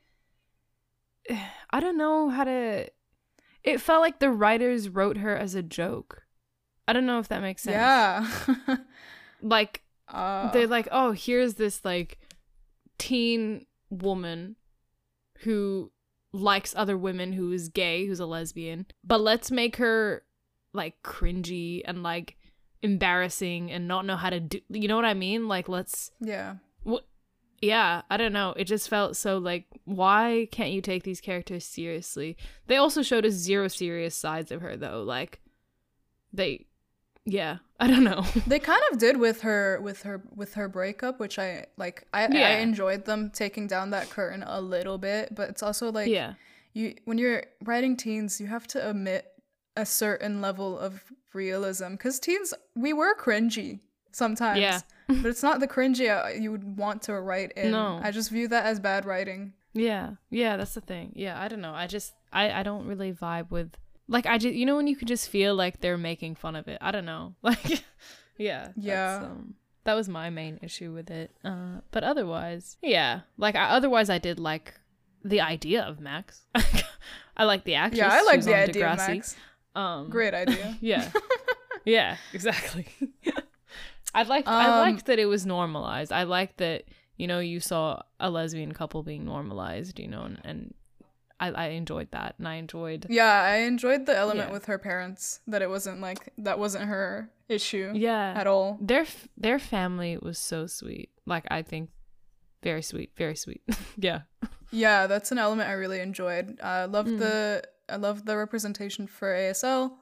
[1.71, 2.87] i don't know how to
[3.65, 6.23] it felt like the writers wrote her as a joke
[6.87, 8.77] i don't know if that makes sense Yeah.
[9.43, 12.19] like uh, they're like, oh, here's this like
[12.99, 14.57] teen woman
[15.41, 15.91] who
[16.33, 20.23] likes other women, who is gay, who's a lesbian, but let's make her
[20.73, 22.37] like cringy and like
[22.83, 24.61] embarrassing and not know how to do.
[24.69, 25.49] You know what I mean?
[25.49, 26.11] Like, let's.
[26.21, 26.57] yeah.
[26.83, 27.05] What?
[27.61, 28.55] Yeah, I don't know.
[28.57, 32.37] It just felt so like, why can't you take these characters seriously?
[32.69, 35.03] They also showed us zero serious sides of her, though.
[35.03, 35.41] Like,
[36.33, 36.67] they,
[37.25, 38.23] yeah, I don't know.
[38.47, 42.07] They kind of did with her with her with her breakup, which I like.
[42.13, 46.09] I I enjoyed them taking down that curtain a little bit, but it's also like
[46.09, 46.35] yeah,
[46.73, 49.27] you when you're writing teens, you have to omit
[49.77, 53.79] a certain level of realism because teens we were cringy
[54.11, 54.59] sometimes.
[54.61, 54.81] Yeah.
[55.07, 57.71] but it's not the cringy you would want to write in.
[57.71, 58.01] No.
[58.03, 59.53] I just view that as bad writing.
[59.73, 61.13] Yeah, yeah, that's the thing.
[61.15, 61.75] Yeah, I don't know.
[61.75, 63.77] I just I I don't really vibe with
[64.09, 66.67] like I just you know when you can just feel like they're making fun of
[66.69, 66.79] it.
[66.81, 67.35] I don't know.
[67.43, 67.85] Like
[68.37, 68.69] yeah.
[68.77, 69.21] Yeah.
[69.25, 71.31] um, that was my main issue with it.
[71.45, 73.21] Uh but otherwise, yeah.
[73.37, 74.75] Like I, otherwise I did like
[75.25, 76.47] the idea of Max.
[77.37, 77.99] I like the actress.
[77.99, 79.37] yeah, I like the idea of Max.
[79.75, 80.77] Um Great idea.
[80.81, 81.11] yeah.
[81.85, 82.87] yeah, exactly.
[84.15, 86.13] I liked I Um, liked that it was normalized.
[86.13, 86.85] I liked that,
[87.17, 90.75] you know, you saw a lesbian couple being normalized, you know, and, and
[91.41, 92.35] I, I enjoyed that.
[92.39, 94.53] And I enjoyed yeah, I enjoyed the element Yeah.
[94.53, 98.33] with her parents that it wasn't like that wasn't her issue Yeah.
[98.37, 98.79] at all.
[98.81, 101.11] Their their family was so sweet.
[101.27, 101.91] Like I think
[102.63, 103.63] very sweet, very sweet.
[103.97, 104.23] yeah.
[104.71, 106.59] Yeah, that's an element I really enjoyed.
[106.63, 107.19] I love Mm.
[107.19, 109.93] the I love the representation for ASL,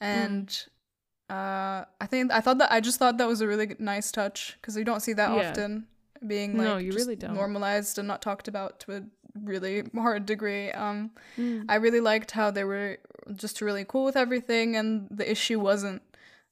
[0.00, 1.34] and Mm.
[1.36, 4.56] uh, I think I thought that I just thought that was a really nice touch
[4.60, 5.50] because you don't see that Yeah.
[5.50, 5.86] often
[6.26, 7.34] being like No, you really don't.
[7.34, 9.02] normalized and not talked about to a
[9.44, 10.70] really hard degree.
[10.72, 11.66] Um, Mm.
[11.68, 12.98] I really liked how they were
[13.34, 16.02] just really cool with everything, and the issue wasn't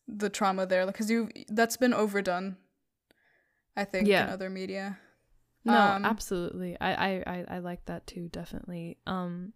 [0.07, 2.57] the trauma there because you that's been overdone.
[3.77, 4.33] I think in Yeah.
[4.33, 4.99] other media.
[5.65, 6.77] No, Um, absolutely.
[6.81, 8.97] I, I, I, I like that too, definitely.
[9.07, 9.53] Um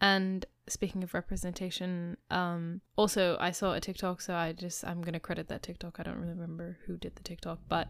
[0.00, 5.20] and speaking of representation, um also I saw a TikTok, so I just I'm gonna
[5.20, 5.98] credit that TikTok.
[5.98, 7.88] I don't really remember who did the TikTok, but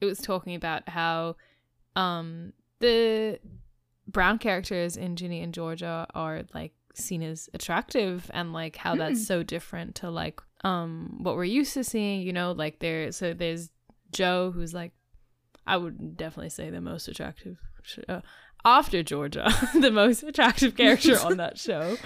[0.00, 1.36] it was talking about how
[1.96, 3.38] um the
[4.08, 9.24] brown characters in Ginny and Georgia are like seen as attractive and like how that's
[9.24, 13.32] so different to like um what we're used to seeing, you know, like there so
[13.34, 13.70] there's
[14.10, 14.92] Joe who's like
[15.66, 18.22] I would definitely say the most attractive sh- uh,
[18.64, 21.96] after Georgia, the most attractive character on that show.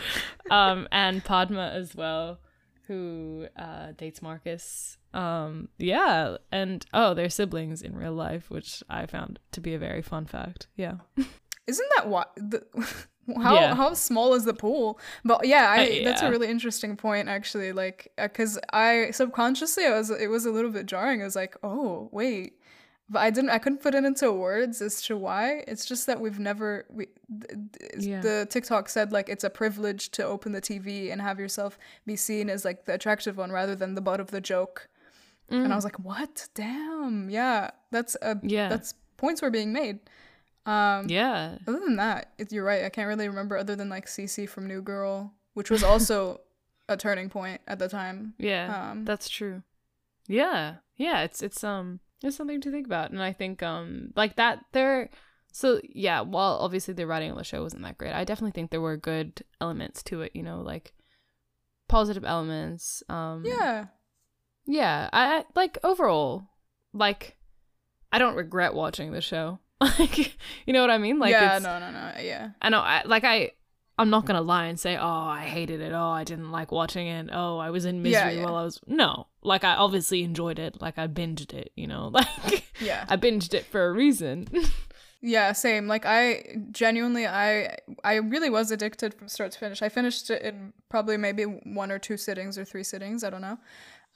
[0.50, 2.40] Um and Padma as well
[2.88, 4.98] who uh dates Marcus.
[5.14, 9.78] Um yeah, and oh, they're siblings in real life, which I found to be a
[9.78, 10.66] very fun fact.
[10.76, 10.96] Yeah.
[11.66, 12.64] Isn't that what the
[13.42, 13.75] how Yeah.
[13.75, 14.98] how small is the pool?
[15.25, 17.72] But yeah, I Uh, that's a really interesting point actually.
[17.72, 21.22] Like, because I subconsciously I was it was a little bit jarring.
[21.22, 22.59] I was like, oh wait,
[23.09, 25.62] but I didn't I couldn't put it into words as to why.
[25.68, 27.07] It's just that we've never we
[27.96, 28.20] Yeah.
[28.20, 32.16] the TikTok said like it's a privilege to open the TV and have yourself be
[32.16, 34.88] seen as like the attractive one rather than the butt of the joke.
[35.51, 36.48] And I was like, what?
[36.55, 38.68] Damn, yeah, that's a Yeah.
[38.70, 39.98] that's points were being made.
[40.64, 41.59] Um, Yeah.
[41.66, 42.85] other than that, it, you're right.
[42.85, 46.40] I can't really remember other than like Cece from New Girl, which was also
[46.88, 48.35] a turning point at the time.
[48.38, 49.62] Yeah, Um, that's true.
[50.29, 54.37] Yeah, yeah, it's it's um it's something to think about, and I think um like
[54.37, 55.11] that there.
[55.53, 58.70] So yeah, while obviously the writing of the show wasn't that great, I definitely think
[58.70, 60.33] there were good elements to it.
[60.35, 60.92] You know, like
[61.88, 63.03] positive elements.
[63.09, 63.87] Um, Yeah,
[64.66, 65.11] yeah.
[65.12, 66.44] I, I like overall,
[66.94, 67.37] like
[68.12, 69.59] I don't regret watching the show.
[69.98, 71.18] Like, you know what I mean?
[71.18, 73.52] Like, yeah, no, no, no, yeah, I know, I, like I,
[73.98, 75.92] I'm not gonna lie and say, oh, I hated it.
[75.92, 77.28] Oh, I didn't like watching it.
[77.32, 78.44] Oh, I was in misery Yeah, yeah.
[78.44, 78.80] while I was.
[78.86, 80.80] No, like I obviously enjoyed it.
[80.80, 81.72] Like I binged it.
[81.76, 84.48] You know, like yeah, I binged it for a reason.
[85.20, 85.52] yeah.
[85.52, 85.88] Same.
[85.88, 89.82] Like I genuinely, I, I really was addicted from start to finish.
[89.82, 93.22] I finished it in probably maybe one or two sittings or three sittings.
[93.22, 93.58] I don't know.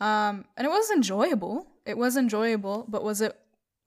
[0.00, 1.66] Um, and it was enjoyable.
[1.85, 3.38] It was enjoyable, but was it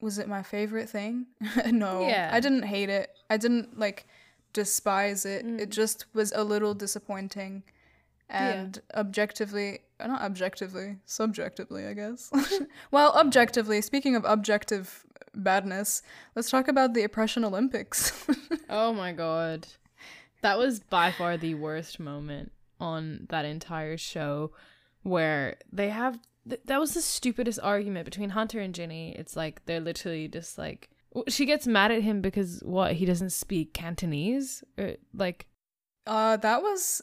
[0.02, 1.28] was it my favorite thing?
[1.66, 2.02] no.
[2.08, 2.30] Yeah.
[2.32, 3.10] I didn't hate it.
[3.30, 4.06] I didn't like
[4.54, 5.46] despise it.
[5.46, 5.60] Mm.
[5.60, 7.64] It just was a little disappointing.
[8.30, 12.32] And objectively, uh, not objectively, subjectively, I guess.
[12.92, 16.04] well, objectively, speaking of objective badness,
[16.36, 18.28] let's talk about the Oppression Olympics.
[18.70, 19.68] oh my god,
[20.42, 24.52] that was by far the worst moment on that entire show,
[25.02, 29.16] where they have th- that was the stupidest argument between Hunter and Ginny.
[29.18, 30.90] It's like they're literally just like
[31.28, 35.48] she gets mad at him because what he doesn't speak Cantonese, or, like
[36.06, 37.02] Uh, that was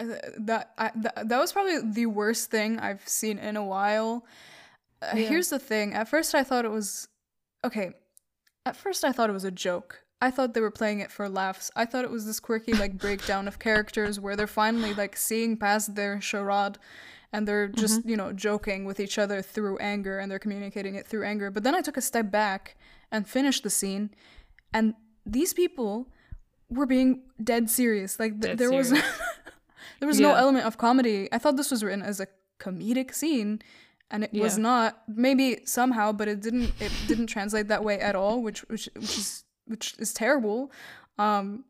[0.00, 0.04] uh,
[0.38, 4.24] that I, that that was probably the worst thing I've seen in a while.
[5.00, 5.28] Uh, Yeah.
[5.28, 7.08] Here's the thing: at first, I thought it was
[7.64, 7.92] okay.
[8.64, 10.04] At first, I thought it was a joke.
[10.20, 11.68] I thought they were playing it for laughs.
[11.74, 15.56] I thought it was this quirky like breakdown of characters where they're finally like seeing
[15.56, 16.78] past their charade
[17.32, 21.06] and they're just, you know, joking with each other through anger and they're communicating it
[21.06, 21.50] through anger.
[21.50, 22.76] But then I took a step back
[23.10, 24.10] and finished the scene
[24.72, 26.08] and these people
[26.68, 28.18] were being dead serious.
[28.20, 29.20] Like th- Dead there was serious.
[30.00, 31.28] there was no element of comedy.
[31.32, 32.26] I thought this was written as a
[32.58, 33.62] comedic scene
[34.12, 38.14] and it was not maybe somehow but it didn't it didn't translate that way at
[38.14, 40.70] all which which which is which is terrible
[41.18, 41.64] um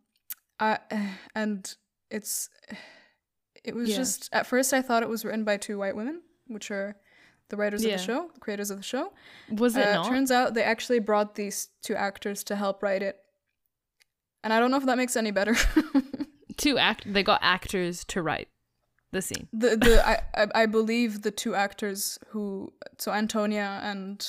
[0.61, 0.79] I
[1.35, 1.75] and
[2.11, 2.51] it's
[3.65, 3.97] it was Yeah.
[3.97, 6.97] just at first I thought it was written by two white women which are
[7.49, 7.95] the writers Yeah.
[7.95, 9.13] of the show the creators of the show
[9.51, 13.19] was it uh, turns out they actually brought these two actors to help write it
[14.45, 15.55] and I don't know if that makes any better
[16.59, 18.49] Two act they got actors to write
[19.11, 19.49] the scene.
[19.53, 24.25] the the I, I believe the two actors who so Antonia and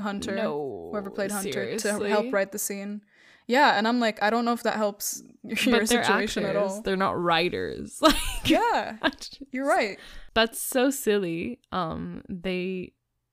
[0.00, 3.02] Hunter No, whoever played Hunter to help write the scene.
[3.48, 6.82] Yeah, and I'm like I don't know if that helps your but situation at all.
[6.82, 7.98] They're not writers.
[8.02, 8.96] Like Yeah,
[9.50, 9.98] you're right.
[10.34, 11.58] That's so silly.
[11.72, 12.92] Um, they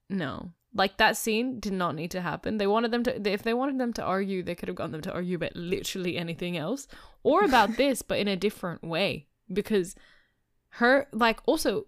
[0.10, 2.58] no, like that scene did not need to happen.
[2.58, 3.30] They wanted them to.
[3.30, 6.18] If they wanted them to argue, they could have gotten them to argue about literally
[6.18, 6.88] anything else,
[7.24, 9.28] or about this, but in a different way.
[9.52, 9.96] Because
[10.70, 11.86] her, like, also,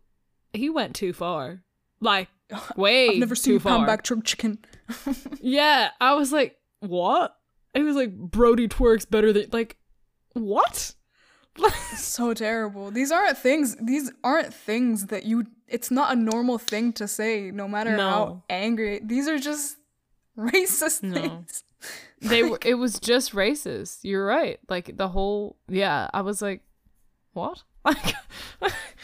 [0.53, 1.63] he went too far.
[1.99, 2.29] Like,
[2.75, 3.73] way I've never too seen you far.
[3.73, 4.59] pound back chicken.
[5.41, 7.35] Yeah, I was like, what?
[7.73, 9.77] It was like Brody twerks better than like,
[10.33, 10.93] what?
[11.95, 12.91] so terrible.
[12.91, 13.75] These aren't things.
[13.81, 15.45] These aren't things that you.
[15.67, 18.09] It's not a normal thing to say, no matter No.
[18.09, 18.99] how angry.
[19.03, 19.77] These are just
[20.37, 21.15] racist No.
[21.21, 21.63] things.
[22.21, 26.61] they were it was just racist you're right like the whole yeah i was like
[27.33, 28.15] what like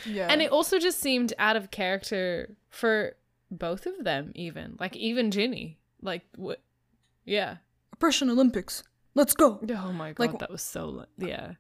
[0.08, 3.16] Yeah, and it also just seemed out of character for
[3.52, 6.62] both of them even like even ginny like what
[7.26, 7.58] yeah
[8.04, 8.84] Oppression Olympics.
[9.16, 9.62] Let's go.
[9.70, 11.54] Oh my god, Like- that was so uh, yeah.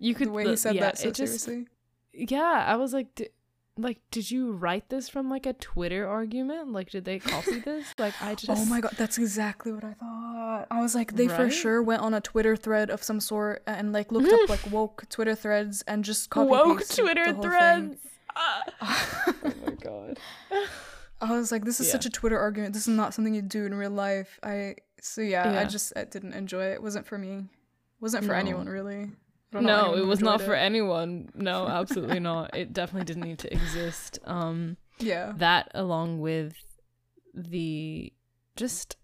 [0.00, 1.68] You could The way he said yeah, that so it just- seriously.
[2.14, 3.28] Yeah, I was like, di-
[3.76, 6.72] like, did you write this from like a Twitter argument?
[6.72, 7.92] Like, did they copy this?
[7.98, 10.66] Like, I oh just Oh my god, that's exactly what I thought.
[10.70, 13.92] I was like, they for sure went on a Twitter thread of some sort and
[13.92, 17.98] like looked up like woke Twitter threads and just copy woke Twitter the whole threads.
[18.34, 20.18] Oh my god.
[21.20, 22.72] I was like, this is such a Twitter argument.
[22.72, 24.38] This is not something you do in real life.
[24.42, 24.76] I
[25.06, 26.72] so yeah, I just I didn't enjoy it.
[26.74, 27.34] It wasn't for me.
[27.36, 28.38] It wasn't for No.
[28.38, 29.02] anyone really.
[29.52, 31.28] I don't know No, it was not enjoyed for anyone.
[31.34, 32.56] No, absolutely not.
[32.56, 34.18] It definitely didn't need to exist.
[34.24, 35.34] Um, Yeah.
[35.36, 36.56] that along with
[37.34, 38.12] the
[38.56, 38.96] just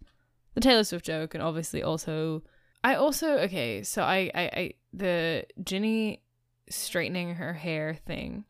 [0.55, 2.43] the Taylor Swift joke, and obviously also,
[2.83, 3.83] I also okay.
[3.83, 6.23] So I, I, I the Ginny
[6.69, 8.45] straightening her hair thing.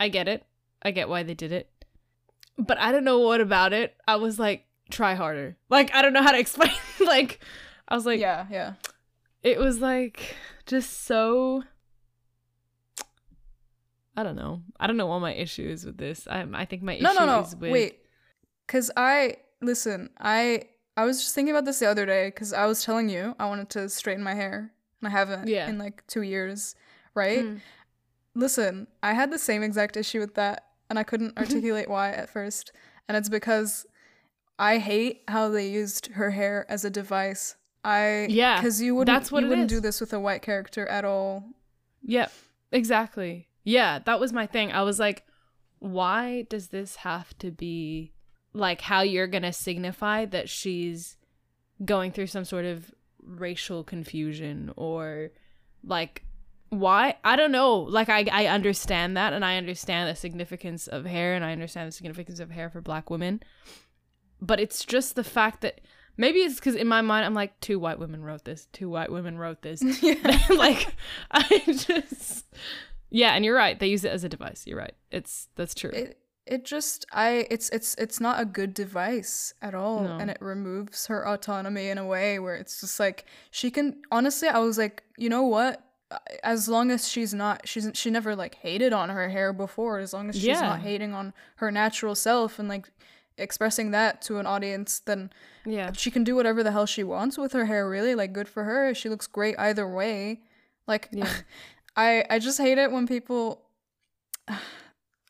[0.00, 0.44] I get it.
[0.82, 1.68] I get why they did it,
[2.56, 3.96] but I don't know what about it.
[4.06, 5.56] I was like, try harder.
[5.68, 6.72] Like I don't know how to explain.
[7.04, 7.40] like
[7.88, 8.74] I was like, yeah, yeah.
[9.42, 11.62] it was like just so
[14.16, 14.62] I don't know.
[14.80, 16.26] I don't know what my issue is with this.
[16.28, 17.40] I I think my issue No, no, no.
[17.42, 18.00] is with Wait.
[18.66, 20.64] Cuz I listen, I
[20.96, 23.46] I was just thinking about this the other day cuz I was telling you I
[23.48, 25.68] wanted to straighten my hair and I haven't Yeah.
[25.68, 26.74] in like 2 years,
[27.14, 27.44] right?
[27.44, 27.60] Mm.
[28.34, 32.28] Listen, I had the same exact issue with that and I couldn't articulate why at
[32.28, 32.72] first.
[33.06, 33.86] And it's because
[34.58, 37.56] I hate how they used her hair as a device.
[37.84, 39.76] I Yeah, cuz you wouldn't that's what you wouldn't is.
[39.76, 41.44] do this with a white character at all.
[42.02, 42.32] Yep,
[42.72, 43.48] exactly.
[43.64, 44.72] Yeah, that was my thing.
[44.72, 45.24] I was like,
[45.78, 48.12] why does this have to be
[48.52, 51.16] like how you're gonna signify that she's
[51.84, 52.92] going through some sort of
[53.22, 55.30] racial confusion or
[55.84, 56.24] like
[56.70, 61.04] why i don't know like I, I understand that and i understand the significance of
[61.04, 63.40] hair and i understand the significance of hair for black women
[64.40, 65.80] but it's just the fact that
[66.16, 69.10] maybe it's because in my mind i'm like two white women wrote this two white
[69.12, 69.82] women wrote this
[70.50, 70.94] like
[71.30, 72.44] i just
[73.10, 75.90] yeah and you're right they use it as a device you're right it's that's true
[75.90, 80.16] it it just i it's it's it's not a good device at all No.
[80.18, 84.48] and it removes her autonomy in a way where it's just like she can honestly
[84.48, 85.84] i was like you know what
[86.42, 90.14] as long as she's not she's she never like hated on her hair before as
[90.14, 90.60] long as she's Yeah.
[90.62, 92.88] not hating on her natural self and like
[93.38, 95.30] expressing that to an audience then
[95.64, 98.48] yeah she can do whatever the hell she wants with her hair really like good
[98.48, 100.40] for her she looks great either way
[100.86, 101.28] like Yeah.
[101.96, 103.62] i i just hate it when people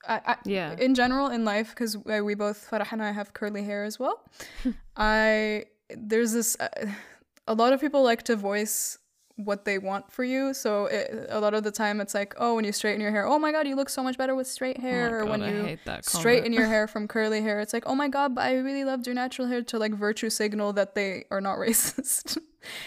[0.08, 0.74] I, I Yeah.
[0.78, 4.24] in general in life because we both Farah and I have curly hair as well
[4.96, 6.68] I there's this uh,
[7.46, 8.98] a lot of people like to voice
[9.38, 10.52] what they want for you.
[10.52, 13.24] So it, a lot of the time it's like oh when you straighten your hair
[13.26, 15.18] oh my god you look so much better with straight hair.
[15.18, 17.72] Or Oh God, when I you hate that straighten your hair from curly hair it's
[17.72, 20.72] like oh my god but I really loved your natural hair to like virtue signal
[20.74, 22.38] that they are not racist.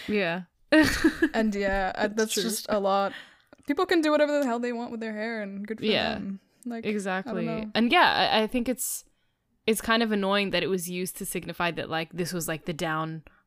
[0.06, 0.42] Yeah.
[1.34, 3.12] And yeah uh, that's just a lot.
[3.66, 6.14] People can do whatever the hell they want with their hair and good for Yeah.
[6.14, 6.40] them.
[6.66, 7.66] Like exactly.
[7.74, 9.04] and yeah I, I think it's
[9.66, 12.66] it's kind of annoying that it was used to signify that like this was like
[12.66, 12.72] the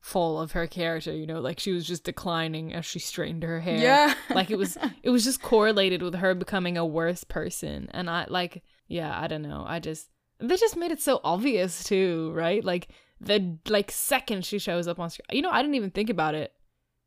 [0.06, 3.60] downfall of her character you know like she was just declining as she straightened her
[3.60, 3.78] hair.
[3.78, 4.14] Yeah.
[4.30, 7.90] Like it was it was just correlated with her becoming a worse person.
[7.92, 9.66] And i like yeah i don't know.
[9.68, 12.64] I just they just made it so obvious too right?
[12.64, 12.88] Like
[13.22, 16.36] the like second she shows up on screen you know i didn't even think about
[16.36, 16.52] it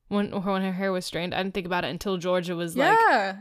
[0.09, 2.99] when when her hair was straightened i didn't think about it until georgia was like
[3.11, 3.37] yeah.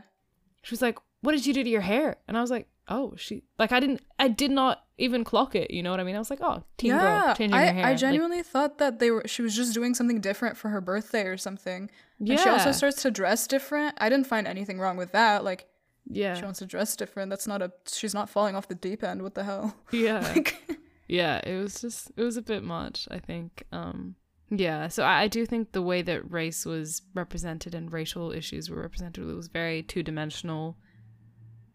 [0.63, 2.17] she was like what did you do to your hair?
[2.27, 5.71] And i was like oh she like i didn't i did not even clock it
[5.71, 7.73] you know what i mean i was like oh teen yeah, girl changing I, her
[7.73, 10.69] hair I Like, genuinely thought that they were she was just doing something different for
[10.69, 11.89] her birthday or something.
[12.19, 13.95] And she also starts to dress different.
[13.99, 15.43] I didn't find anything wrong with that.
[15.43, 15.67] Like
[16.09, 17.29] yeah she wants to dress different.
[17.29, 19.21] That's not a she's not falling off the deep end.
[19.21, 19.75] What the hell?
[19.91, 24.15] yeah Like yeah it was just it was a bit much i think um
[24.49, 28.69] yeah so I, I do think the way that race was represented and racial issues
[28.69, 30.77] were represented was very two-dimensional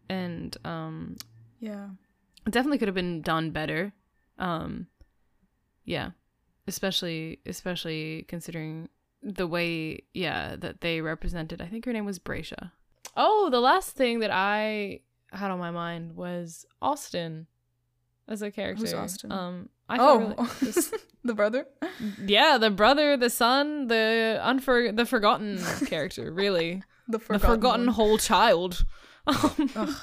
[0.09, 1.15] and um
[1.59, 1.87] Yeah.
[2.45, 3.93] it definitely could have been done better
[4.39, 4.87] um
[5.85, 6.11] yeah
[6.67, 8.89] especially especially considering
[9.21, 12.71] the way yeah that they represented i think her name was Bracia.
[13.15, 14.99] oh the last thing that i
[15.31, 17.47] had on my mind was austin
[18.27, 19.31] as a character Who's Austin?
[19.31, 20.35] um I oh, really-
[21.25, 21.65] the brother.
[22.25, 27.47] yeah the brother the son the unfor the forgotten character really The the forgotten.
[27.49, 28.85] forgotten whole child
[29.75, 29.95] um.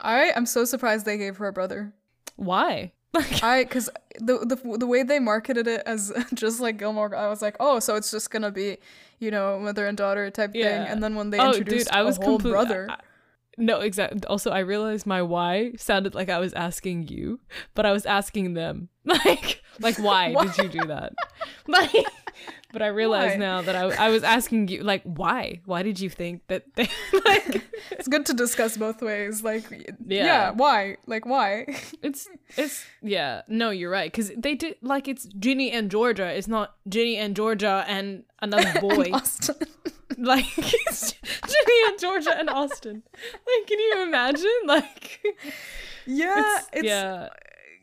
[0.00, 1.92] I am so surprised they gave her a brother.
[2.36, 3.90] why like I because
[4.20, 7.80] the, the the way they marketed it as just like Gilmore, I was like, oh,
[7.80, 8.78] so it's just gonna be,
[9.18, 10.62] you know, mother and daughter type thing.
[10.64, 12.98] And then when they oh, introduced dude, I was a whole complete- brother, I- I-
[13.58, 14.20] no, exactly.
[14.26, 17.40] Also, I realized my why sounded like I was asking you,
[17.74, 18.88] but I was asking them.
[19.04, 20.46] Like, like why, Why?
[20.46, 21.12] did you do that?
[21.66, 21.90] Like,
[22.72, 23.36] But I realize Why?
[23.36, 25.60] now that I, I was asking you, like, why?
[25.64, 26.88] Why did you think that they,
[27.24, 29.42] like, It's good to discuss both ways.
[29.42, 30.50] Like, yeah, Yeah.
[30.52, 30.96] why?
[31.06, 31.66] Like, why?
[32.02, 34.10] it's, it's, yeah, no, you're right.
[34.10, 36.26] Because they did, like, it's Ginny and Georgia.
[36.26, 39.10] It's not Ginny and Georgia and another boy.
[39.12, 39.56] Austin.
[40.18, 43.02] like, it's Ginny and Georgia and Austin.
[43.24, 44.60] Like, can you imagine?
[44.66, 45.20] Like,
[46.06, 47.28] Yeah, it's, it's, yeah,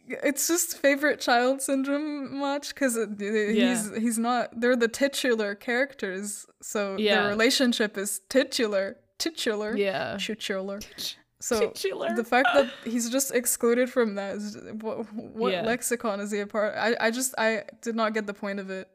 [0.08, 4.00] it's just favorite child syndrome much because he's Yeah.
[4.00, 4.60] he's not.
[4.60, 7.22] They're the titular characters, so Yeah.
[7.22, 10.18] their relationship is titular, titular, yeah.
[10.20, 10.80] titular.
[11.40, 12.16] So Titular.
[12.16, 15.62] the fact that he's just excluded from that is what, what Yeah.
[15.62, 16.74] lexicon is he a part?
[16.76, 18.90] I I just I did not get the point of it.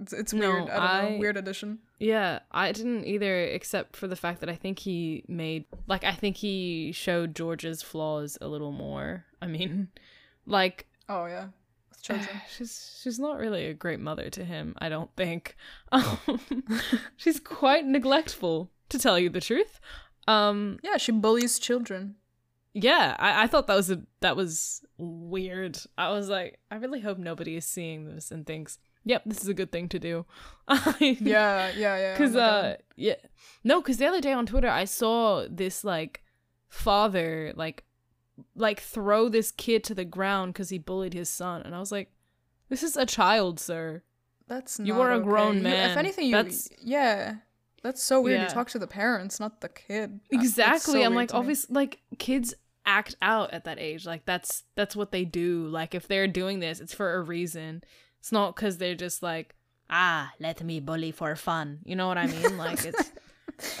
[0.00, 0.68] It's, it's No, weird.
[0.68, 1.16] I don't I- know.
[1.18, 1.78] Weird addition.
[2.00, 6.12] Yeah, I didn't either, except for the fact that I think he made, like, I
[6.12, 9.26] think he showed George's flaws a little more.
[9.42, 9.88] I mean,
[10.50, 11.46] like, Oh yeah,
[11.88, 12.28] with children.
[12.50, 14.74] she's she's not really a great mother to him.
[14.78, 15.56] I don't think.
[15.92, 16.18] Um,
[17.16, 19.80] she's quite neglectful, to tell you the truth.
[20.28, 22.16] Um, yeah, she bullies children.
[22.74, 25.78] yeah, I, I thought that was a that was weird.
[25.98, 29.48] I was like, I really hope nobody is seeing this and thinks, "Yep, this is
[29.48, 30.26] a good thing to do."
[31.00, 32.12] Yeah, yeah, yeah.
[32.12, 33.16] Because uh yeah
[33.64, 36.22] no because the other day on twitter i saw this like
[36.68, 37.82] father like
[38.54, 41.90] like throw this kid to the ground because he bullied his son and i was
[41.92, 42.10] like
[42.68, 44.02] this is a child sir
[44.48, 45.24] that's not you are a okay.
[45.24, 45.90] grown You- man.
[45.90, 47.36] if anything, you That's- yeah,
[47.84, 48.40] that's so weird.
[48.40, 48.48] Yeah.
[48.48, 50.20] You talk to the parents, not the kid.
[50.30, 51.38] Exactly so i'm like to me.
[51.40, 52.52] obviously like kids
[52.84, 56.58] act out at that age like that's that's what they do like if they're doing
[56.60, 57.82] this it's for a reason
[58.18, 59.54] it's not because they're just like
[59.88, 63.12] ah let me bully for fun you know what i mean like it's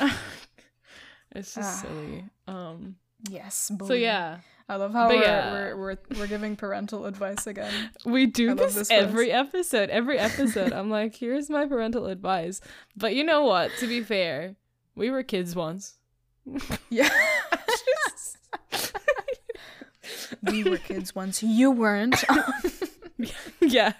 [1.32, 1.82] it's just Ah.
[1.88, 2.96] silly um
[3.28, 3.70] Yes.
[3.86, 4.38] so yeah
[4.70, 5.52] I love how we're, yeah.
[5.52, 7.90] we're we're we're giving parental advice again.
[8.04, 9.90] We do this, this every episode.
[9.90, 12.60] Every episode, I'm like, here's my parental advice.
[12.96, 13.72] But you know what?
[13.80, 14.54] To be fair,
[14.94, 15.98] we were kids once.
[16.88, 17.08] Yeah.
[20.42, 21.42] we were kids once.
[21.42, 22.22] You weren't.
[23.60, 23.94] yeah,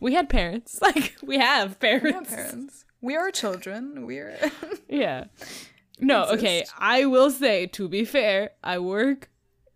[0.00, 0.80] we had parents.
[0.82, 2.34] Like we have we have parents.
[2.34, 2.84] parents.
[3.00, 4.04] We are children.
[4.04, 4.36] We're
[4.88, 5.26] Yeah.
[6.00, 6.64] No, okay.
[6.78, 9.30] I will say, to be fair, I work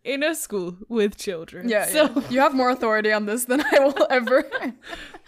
[0.04, 1.68] in a school with children.
[1.68, 2.28] yeah, So yeah.
[2.30, 4.44] You have more authority on this than I will ever.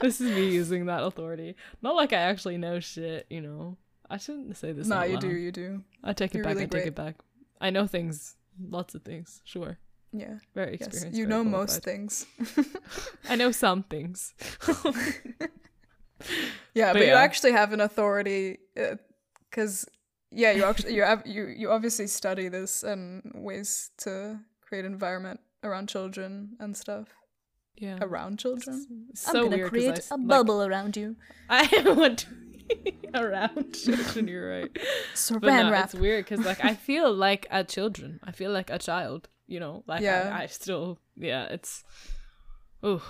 [0.00, 1.54] this is me using that authority.
[1.82, 3.26] Not like I actually know shit.
[3.30, 3.76] You know,
[4.10, 4.86] I shouldn't say this.
[4.88, 5.20] nah, you loud.
[5.22, 5.28] do.
[5.28, 5.82] You do.
[6.02, 6.54] I take it You're back.
[6.54, 6.86] really I take great.
[6.88, 7.16] it back.
[7.60, 8.36] I know things,
[8.68, 9.40] lots of things.
[9.44, 9.78] Sure,
[10.12, 10.38] Yeah.
[10.54, 10.88] very Yes.
[10.88, 11.18] experienced.
[11.18, 12.26] You very know most things.
[13.28, 14.34] I know some things.
[16.74, 18.96] Yeah, But but, you actually have an authority uh,
[19.50, 19.86] because
[20.34, 25.40] yeah, you actually you have you you obviously study this and ways to create environment
[25.62, 27.08] around children and stuff
[27.76, 29.06] yeah, around children.
[29.10, 31.16] It's so weird 'cause I s- like, around you.
[31.50, 31.66] I
[31.96, 32.26] want to
[32.84, 34.28] be around children.
[34.28, 34.70] You're right.
[34.74, 35.84] But Saran no, wrap.
[35.86, 38.20] it's weird because like I feel like a children.
[38.22, 39.28] I feel like a child.
[39.46, 40.30] You know, like Yeah.
[40.32, 41.44] I, I still yeah.
[41.50, 41.84] It's
[42.82, 43.02] oh.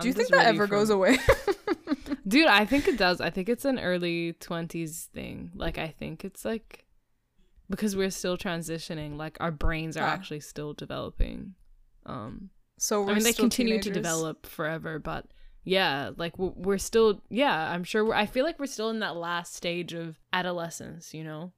[0.00, 1.18] Do you think that ever goes away?
[2.26, 3.20] Dude, I think it does.
[3.20, 5.50] I think it's an early 20s thing.
[5.54, 6.86] Like, I think it's like
[7.68, 10.10] because we're still transitioning, like, our brains are Ah.
[10.12, 11.54] actually still developing.
[12.06, 15.26] Um, so we're I mean, they continue to develop forever, but
[15.64, 18.98] yeah, like, we're, we're still, yeah, I'm sure, we're, I feel like we're still in
[19.00, 21.52] that last stage of adolescence, you know?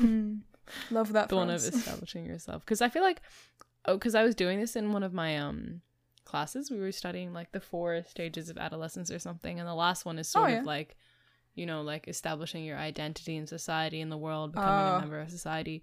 [0.00, 0.40] Mm.
[0.90, 2.64] Love that the one of establishing yourself.
[2.64, 3.20] Because I feel like,
[3.86, 5.80] oh, because I was doing this in one of my, um,
[6.24, 10.04] classes we were studying like the four stages of adolescence or something and the last
[10.04, 10.58] one is sort Oh, yeah.
[10.60, 10.96] of like
[11.54, 14.96] you know like establishing your identity in society in the world becoming Ah.
[14.96, 15.82] a member of society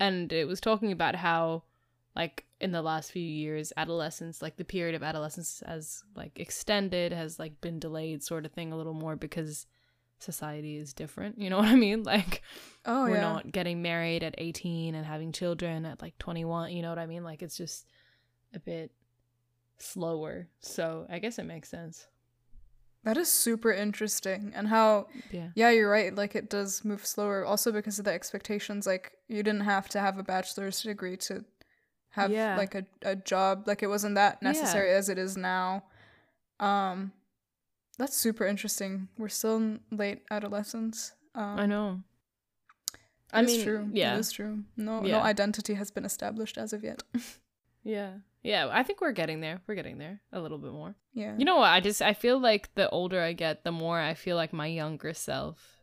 [0.00, 1.62] and it was talking about how
[2.16, 7.12] like in the last few years adolescence like the period of adolescence has like extended
[7.12, 9.66] has like been delayed sort of thing a little more because
[10.18, 12.40] society is different you know what i mean like
[12.86, 13.20] Oh we're yeah.
[13.32, 17.06] not getting married at 18 and having children at like 21 you know what i
[17.06, 17.86] mean like it's just
[18.54, 18.90] a bit
[19.84, 22.06] slower so i guess it makes sense
[23.04, 26.14] That is super interesting, and how yeah yeah, you're right.
[26.16, 28.86] Like it does move slower, also because of the expectations.
[28.86, 31.44] Like you didn't have to have a bachelor's degree to
[32.16, 32.56] have Yeah.
[32.56, 33.68] like a, a job.
[33.68, 34.48] Like it wasn't that Yeah.
[34.52, 35.84] necessary as it is now.
[36.58, 37.12] Um,
[37.98, 39.08] that's super interesting.
[39.18, 41.12] We're still in late adolescence.
[41.34, 42.00] Um, i know
[43.36, 43.88] I mean, true.
[43.92, 44.16] yeah.
[44.16, 44.64] it is true.
[44.76, 45.18] No, Yeah.
[45.18, 47.02] no identity has been established as of yet.
[47.84, 48.12] yeah
[48.44, 51.34] yeah i think we're getting there we're getting there a little bit more yeah.
[51.36, 54.14] you know what i just i feel like the older i get the more i
[54.14, 55.78] feel like my younger self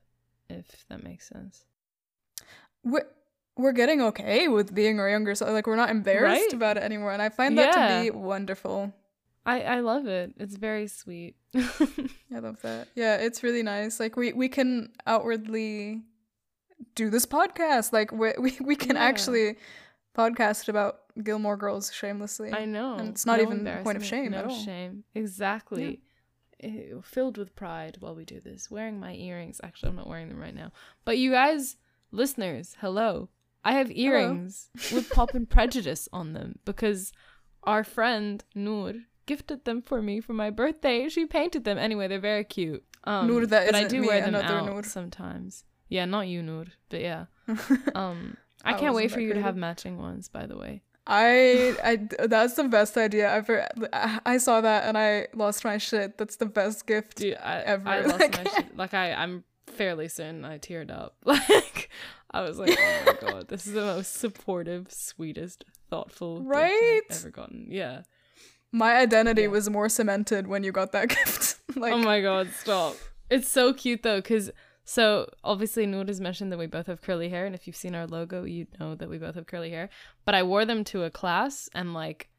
[0.50, 1.66] if that makes sense
[2.84, 3.06] we're,
[3.58, 5.52] we're getting okay with being our younger self.
[5.52, 6.54] Like we're not embarrassed Right?
[6.54, 7.98] about it anymore, and I find that Yeah.
[7.98, 8.92] to be wonderful.
[9.46, 10.34] I I love it.
[10.38, 11.36] It's very sweet.
[11.56, 12.88] I love that.
[12.96, 14.00] Yeah, it's really nice.
[14.00, 16.02] Like we we can outwardly
[16.96, 17.94] do this podcast.
[17.94, 19.04] Like we we, we can Yeah.
[19.04, 19.58] actually
[20.18, 22.52] podcast about Gilmore Girls shamelessly.
[22.54, 22.96] I know.
[22.96, 24.60] And it's not No even a point of shame no at all.
[24.64, 25.04] shame.
[25.16, 26.02] Exactly.
[26.64, 28.70] Ew, filled with pride while we do this.
[28.70, 29.60] Wearing my earrings.
[29.64, 30.72] Actually, I'm not wearing them right now.
[31.06, 31.78] But you guys,
[32.12, 33.30] listeners, hello.
[33.64, 37.12] I have earrings with Pop and Prejudice on them because
[37.64, 38.94] our friend Noor
[39.28, 41.08] gifted them for me for my birthday.
[41.10, 41.78] She painted them.
[41.78, 42.84] Anyway, they're very cute.
[43.04, 44.84] Um, Noor, that but I do me, wear them another out Noor.
[44.84, 45.64] sometimes.
[45.90, 47.26] Yeah, not you, Noor, but yeah.
[47.96, 50.30] Um, I can't wait for you to have matching ones.
[50.30, 50.84] By the way.
[51.14, 53.68] I I that's the best idea ever.
[54.26, 56.18] I saw that and I lost my shit.
[56.18, 57.18] That's the best gift.
[57.18, 57.88] Dude, I, ever.
[57.90, 58.66] I lost Like- my shit.
[58.78, 61.16] Like I, I'm fairly certain I teared up.
[61.26, 61.90] Like
[62.34, 67.02] I was like, oh my god, this is the most supportive, sweetest, thoughtful gift Right?
[67.12, 67.68] I've ever gotten.
[67.70, 68.04] Yeah.
[68.72, 69.48] My identity Yeah.
[69.50, 71.58] was more cemented when you got that gift.
[71.76, 72.96] like oh my god, stop.
[73.30, 74.50] It's so cute though, because
[74.92, 77.96] so obviously Noor has mentioned that we both have curly hair, and if you've seen
[77.96, 79.90] our logo, you know that we both have curly hair.
[80.26, 82.30] But I wore them to a class, and like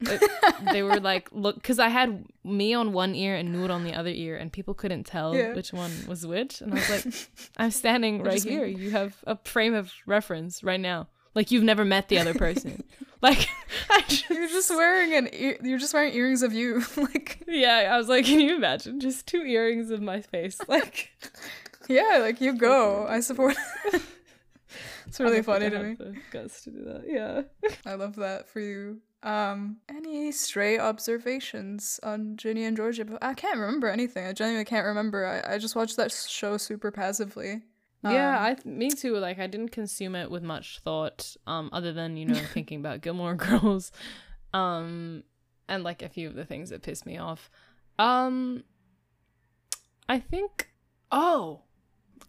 [0.00, 0.22] it-
[0.72, 3.94] they were like look because I had me on one ear and Noor on the
[3.94, 5.54] other ear, and people couldn't tell Yeah.
[5.54, 6.60] which one was which.
[6.60, 7.14] And I was like,
[7.56, 8.50] I'm standing right me.
[8.50, 8.64] here.
[8.66, 11.08] You have a frame of reference right now.
[11.34, 12.84] Like you've never met the other person.
[13.22, 13.48] like
[13.90, 16.82] I just, you're just wearing an ear- you're just wearing earrings of you.
[16.96, 17.90] like yeah.
[17.92, 20.60] I was like, can you imagine just two earrings of my face?
[20.68, 21.10] Like.
[21.88, 23.06] Yeah, like you go.
[23.06, 23.56] I support.
[25.06, 25.96] it's really funny to me.
[26.30, 27.04] guts to do that.
[27.06, 27.42] Yeah.
[27.86, 29.00] I love that for you.
[29.22, 33.04] Um, any stray observations on Ginny and Georgia?
[33.20, 34.26] I can't remember anything.
[34.26, 35.26] I genuinely can't remember.
[35.44, 37.62] I, I just watched that show super passively.
[38.04, 39.16] yeah, Um, I th- me too.
[39.16, 43.00] Like I didn't consume it with much thought, um, other than you know thinking about
[43.00, 43.90] Gilmore Girls,
[44.54, 45.24] um,
[45.68, 47.50] and like a few of the things that pissed me off.
[47.98, 48.62] Um,
[50.08, 50.70] I think.
[51.10, 51.62] Oh,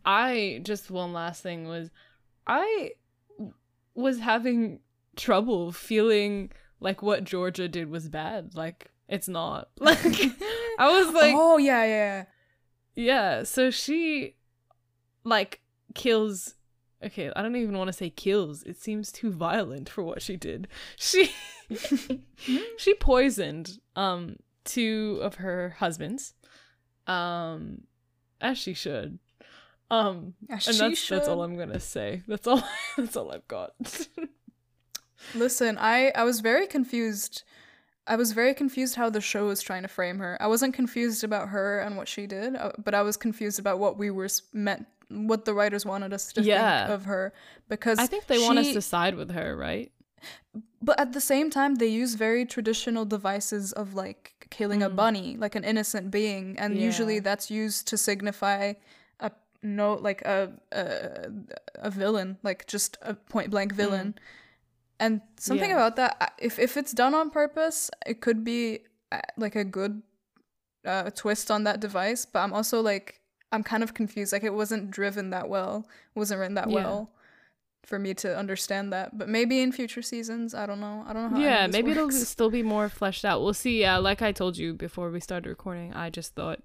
[0.05, 1.89] I just one last thing was,
[2.47, 2.91] I
[3.95, 4.79] was having
[5.15, 8.55] trouble feeling like what Georgia did was bad.
[8.55, 9.69] Like it's not.
[9.79, 9.99] Like
[10.77, 12.25] I was like, oh yeah, yeah.
[12.95, 14.35] Yeah, so she
[15.23, 15.61] like
[15.93, 16.55] kills
[17.01, 18.63] Okay, I don't even want to say kills.
[18.63, 20.67] It seems too violent for what she did.
[20.97, 21.31] She
[22.77, 26.33] she poisoned um two of her husbands.
[27.07, 27.83] Um
[28.41, 29.19] as she should.
[29.91, 31.41] Um As and she that's that's all.
[31.43, 32.21] I'm going to say.
[32.27, 32.61] That's all
[32.97, 33.71] that's all I've got.
[35.33, 37.43] Listen, I I was very confused.
[38.07, 40.37] I was very confused how the show was trying to frame her.
[40.41, 43.77] I wasn't confused about her and what she did, uh, but I was confused about
[43.77, 46.85] what we were meant, what the writers wanted us to Yeah.
[46.87, 47.33] think of her.
[47.67, 49.91] Because I think they want us to side with her, right?
[50.81, 54.95] But at the same time, they use very traditional devices of like killing a Mm.
[54.95, 58.75] bunny, like an innocent being, and usually that's used to signify a
[59.61, 61.29] no, like a a,
[61.75, 64.15] a villain, like just a point blank villain.
[65.01, 65.73] And something Mm.
[65.73, 65.77] Yeah.
[65.77, 68.79] about that, if if it's done on purpose, it could be
[69.11, 70.01] uh, like a good
[70.85, 72.25] uh, twist on that device.
[72.25, 74.33] But I'm also like, I'm kind of confused.
[74.33, 76.75] Like it wasn't driven that well, wasn't written that Yeah.
[76.83, 77.11] well
[77.85, 79.17] for me to understand that.
[79.17, 81.05] But maybe in future seasons, I don't know.
[81.07, 81.43] I don't know how.
[81.43, 84.73] yeah maybe it'll still be more fleshed out we'll see yeah like i told you
[84.73, 86.59] before we started recording i just thought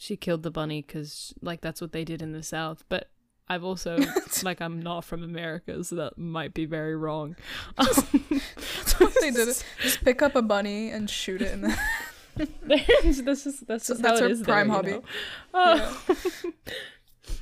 [0.00, 3.10] she killed the bunny because like that's what they did in the south but
[3.50, 3.98] i've also
[4.42, 7.36] like i'm not from america so that might be very wrong
[7.76, 9.46] That's what they did.
[9.82, 11.78] Just pick up a bunny and shoot it in the.
[12.36, 14.90] this is that's just that's her prime there, hobby.
[14.90, 15.02] you know?
[15.52, 16.02] Oh.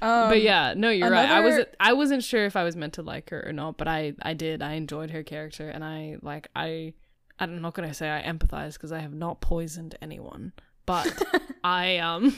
[0.01, 2.95] Um, but yeah no you're right i wasn't i wasn't sure if i was meant
[2.95, 6.17] to like her or not but i i did i enjoyed her character and i
[6.23, 6.93] like i
[7.39, 10.53] i'm not gonna say i empathize because i have not poisoned anyone
[10.89, 11.23] but
[11.65, 12.35] i um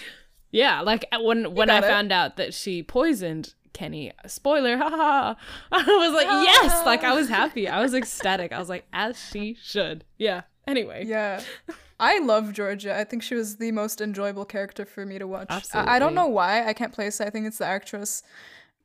[0.50, 1.82] yeah like uh, when when i it.
[1.84, 5.34] found out that she poisoned kenny spoiler haha
[5.70, 9.16] i was like yes like i was happy i was ecstatic i was like as
[9.30, 11.40] she should yeah anyway Yeah.
[12.02, 12.96] I love Georgia.
[12.98, 15.48] I think she was the most enjoyable character for me to watch.
[15.74, 16.66] I, I don't know why.
[16.66, 17.26] I can't place it.
[17.26, 18.22] I think it's the actress.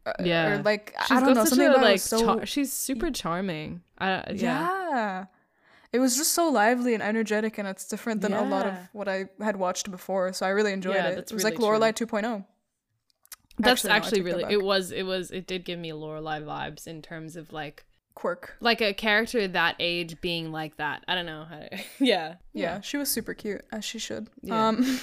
[0.06, 0.50] Uh, Yeah.
[0.60, 3.84] Or like I- she's I don't know something a like so char- she's super charming
[4.00, 5.26] uh, yeah yeah.
[5.96, 9.08] It was just so lively and energetic, and it's different than a lot of what
[9.08, 10.34] I had watched before.
[10.34, 11.18] So I really enjoyed Yeah, it.
[11.20, 12.44] It was really like Lorelai 2.0.
[13.58, 14.52] That's Actually, no, actually that really back.
[14.52, 18.58] it was it was it did give me Lorelai vibes in terms of like Quirk.
[18.60, 21.06] like a character that age being like that.
[21.08, 22.36] I don't know how to Yeah.
[22.52, 24.28] Yeah, she was super cute, as she should.
[24.42, 24.68] Yeah.
[24.68, 25.00] Um,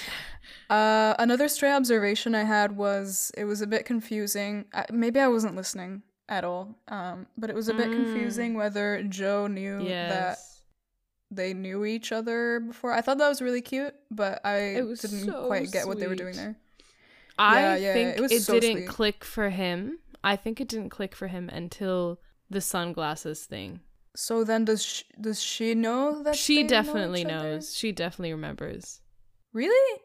[0.70, 4.64] uh, another stray observation I had was it was a bit confusing.
[4.74, 7.94] I, maybe I wasn't listening at all, um, but it was a bit Mm.
[7.94, 10.38] confusing whether Joe knew that
[11.30, 12.92] they knew each other before.
[12.92, 16.06] I thought that was really cute, but I It didn't so quite get what they
[16.06, 16.56] were doing there.
[17.38, 18.88] I Yeah, yeah, think it was it so didn't sweet.
[18.88, 19.98] click for him.
[20.22, 23.80] I think it didn't click for him until the sunglasses thing.
[24.16, 27.32] So then, does she, does she know that she know definitely other?
[27.34, 27.74] knows.
[27.76, 29.00] She definitely remembers.
[29.52, 30.00] Really?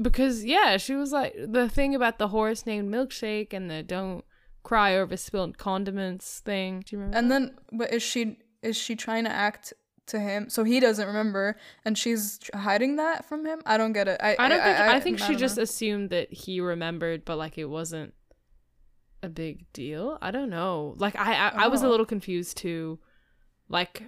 [0.00, 4.24] Because yeah, she was like the thing about the horse named Milkshake and the don't
[4.62, 6.80] cry over spilled condiments thing.
[6.86, 7.18] Do you remember?
[7.18, 7.56] And that?
[7.70, 9.72] then, but is she is she trying to act
[10.06, 13.62] to him so he doesn't remember, and she's hiding that from him?
[13.66, 14.20] I don't get it.
[14.22, 15.62] I I don't think I, think I she don't just know.
[15.64, 18.14] assumed that he remembered, but like it wasn't
[19.22, 20.18] a big deal.
[20.20, 20.94] I don't know.
[20.98, 21.90] Like I I, I was a Oh.
[21.90, 22.98] little confused too.
[23.68, 24.02] Like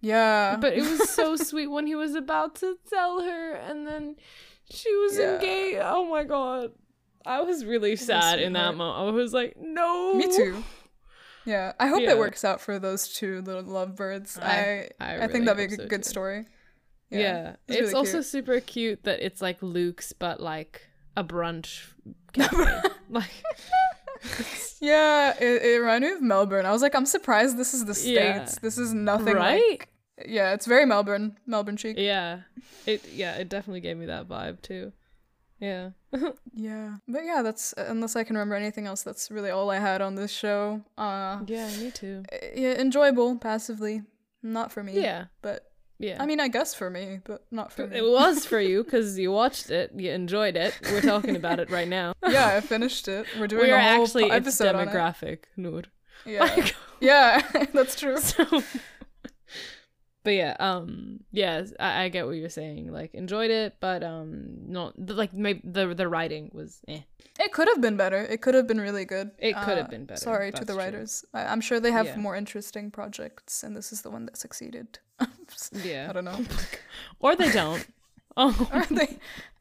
[0.00, 0.56] yeah.
[0.60, 4.16] but it was so sweet when he was about to tell her and then
[4.70, 5.34] she was Yeah.
[5.36, 5.80] engaged.
[5.82, 6.72] Oh my god.
[7.26, 9.08] I was really sad in that moment.
[9.08, 10.14] I was like, no.
[10.14, 10.62] Me too.
[11.44, 12.10] Yeah, I hope Yeah.
[12.12, 14.38] it works out for those two little lovebirds.
[14.38, 16.08] I I- I, I think that'd be a good, so, good too.
[16.10, 16.46] story.
[17.10, 17.56] Yeah.
[17.66, 18.26] it's It's, really also cute.
[18.26, 20.82] super cute that it's like Luke's, but like
[21.16, 21.86] a brunch
[22.34, 22.80] cafe.
[23.08, 23.30] like,
[24.80, 26.66] Yeah, it, it reminded me of Melbourne.
[26.66, 28.14] I was like, I'm surprised this is the states.
[28.54, 28.58] Yeah.
[28.62, 29.62] This is nothing right?
[29.70, 29.88] like.
[30.26, 31.96] Yeah, it's very Melbourne, Melbourne chic.
[31.98, 32.40] Yeah.
[32.86, 34.92] It yeah, it definitely gave me that vibe too.
[35.60, 35.90] Yeah.
[36.54, 39.02] Yeah, but yeah, that's unless I can remember anything else.
[39.04, 40.82] That's really all I had on this show.
[40.96, 42.24] Uh, yeah, me too.
[42.54, 44.02] yeah, enjoyable passively,
[44.42, 44.94] not for me.
[45.00, 45.26] Yeah.
[45.40, 46.16] but Yeah.
[46.20, 47.96] I mean, I guess for me, but not for me.
[47.98, 50.74] it was for you because you watched it, you enjoyed it.
[50.90, 52.12] We're talking about it right now.
[52.28, 53.26] yeah, I finished it.
[53.38, 54.90] We're doing we are a whole actually po- its episode on it.
[54.90, 55.82] demographic, Noor.
[56.26, 56.66] Yeah,
[57.00, 57.42] yeah,
[57.72, 58.16] that's true.
[58.18, 58.44] So,
[60.28, 62.92] but yeah, um, yeah, I, I get what you're saying.
[62.92, 64.32] Like, enjoyed it, but um,
[64.68, 67.00] not the- like maybe the the writing was eh.
[67.40, 68.20] It could have been better.
[68.34, 69.30] It could have been really good.
[69.38, 70.82] It could have Uh, been better, Sorry to the true.
[70.82, 71.24] writers.
[71.32, 72.16] I- I'm sure they have Yeah.
[72.26, 74.98] more interesting projects, and this is the one that succeeded.
[75.90, 76.40] Yeah, I don't know.
[77.24, 77.86] or they don't.
[78.40, 79.10] Oh, or they,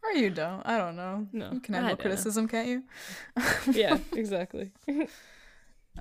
[0.03, 0.61] or you don't.
[0.73, 1.15] I don't know.
[1.33, 2.79] No, you can handle criticism, can't you?
[3.83, 4.67] yeah, exactly.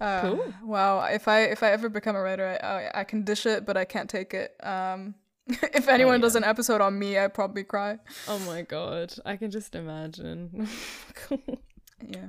[0.01, 0.55] Uh, Cool.
[0.64, 1.01] Wow.
[1.05, 3.76] If I if I ever become a writer, I I, I can dish it, but
[3.76, 4.55] I can't take it.
[4.62, 5.14] Um,
[5.49, 6.44] if anyone does Oh, yeah.
[6.47, 7.99] an episode on me, I'd probably cry.
[8.28, 10.68] Oh my god, I can just imagine.
[12.07, 12.28] Yeah.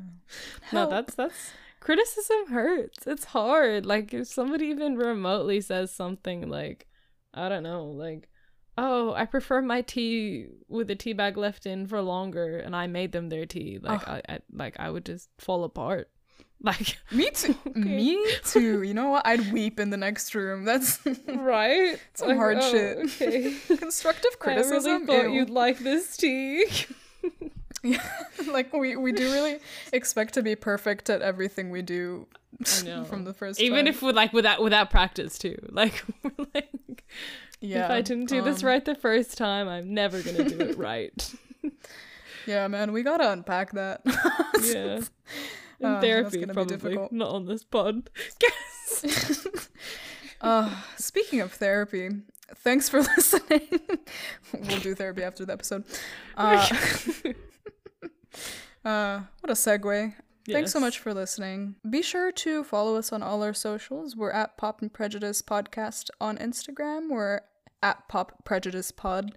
[0.71, 1.51] no, that's that's
[1.81, 3.05] criticism hurts.
[3.05, 3.85] It's hard.
[3.85, 6.87] Like if somebody even remotely says something like,
[7.33, 8.29] I don't know, like,
[8.77, 12.87] oh, I prefer my tea with the tea bag left in for longer, and I
[12.87, 13.77] made them their tea.
[13.81, 14.21] Like Ugh.
[14.29, 16.09] I, I like I would just fall apart.
[16.61, 17.55] Like Me too.
[17.75, 18.81] Me too.
[18.81, 19.27] You know what?
[19.27, 20.65] I'd weep in the next room.
[20.65, 22.97] That's right, Some Like, hard oh, shit.
[22.97, 23.55] Okay.
[23.77, 24.91] constructive criticism.
[24.91, 25.33] I really thought ew.
[25.33, 26.65] you'd like this tea.
[27.83, 28.01] Yeah,
[28.51, 29.59] like we we do really
[29.93, 32.25] expect to be perfect at everything we do
[32.65, 33.03] I know.
[33.05, 33.87] from the first Even time.
[33.87, 35.57] if with like without without practice too.
[35.69, 37.05] Like we're like
[37.61, 40.59] yeah, if I didn't do this um, right the first time, I'm never gonna do
[40.59, 41.33] it right.
[42.47, 44.01] Yeah, man, we gotta unpack that.
[44.63, 45.01] yeah.
[45.79, 48.09] In Oh, therapy, probably not on this pod.
[50.41, 52.09] uh, speaking of therapy,
[52.57, 53.61] thanks for listening.
[54.53, 55.83] we'll do therapy after the episode.
[56.35, 56.67] Uh,
[58.85, 60.13] uh, what a segue.
[60.49, 61.75] Thanks so much for listening.
[61.89, 64.15] Be sure to follow us on all our socials.
[64.15, 67.09] We're at Pop and Prejudice Podcast on Instagram.
[67.09, 67.41] We're
[67.83, 69.33] at Pop Prejudice Pod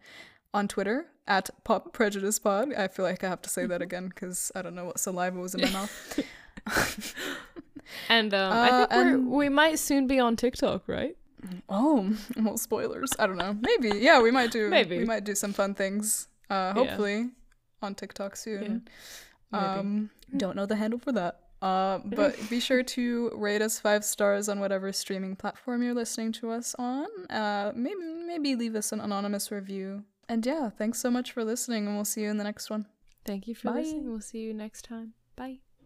[0.55, 1.07] on Twitter.
[1.31, 2.74] At Pop Prejudice Pod.
[2.74, 5.39] I feel like I have to say that again because I don't know what saliva
[5.39, 6.20] was in my mouth.
[8.09, 11.16] And um, I Uh, think we're, and- we might soon be on TikTok, right?
[11.68, 13.11] Oh, well, spoilers.
[13.18, 13.57] I don't know.
[13.61, 13.99] Maybe.
[13.99, 14.68] Yeah, we might do.
[14.68, 14.99] Maybe.
[14.99, 16.28] we might do some fun things.
[16.49, 17.31] Uh, hopefully,
[17.83, 18.89] on TikTok soon.
[19.53, 19.64] Maybe.
[19.64, 21.41] Um, don't know the handle for that.
[21.62, 26.33] Uh, but be sure to rate us five stars on whatever streaming platform you're listening
[26.33, 27.07] to us on.
[27.31, 30.05] Uh, maybe maybe leave us an anonymous review.
[30.31, 32.87] And yeah, thanks so much for listening, and we'll see you in the next one.
[33.24, 33.81] Thank you for Bye.
[33.81, 34.09] listening.
[34.09, 35.14] We'll see you next time.
[35.35, 35.59] Bye.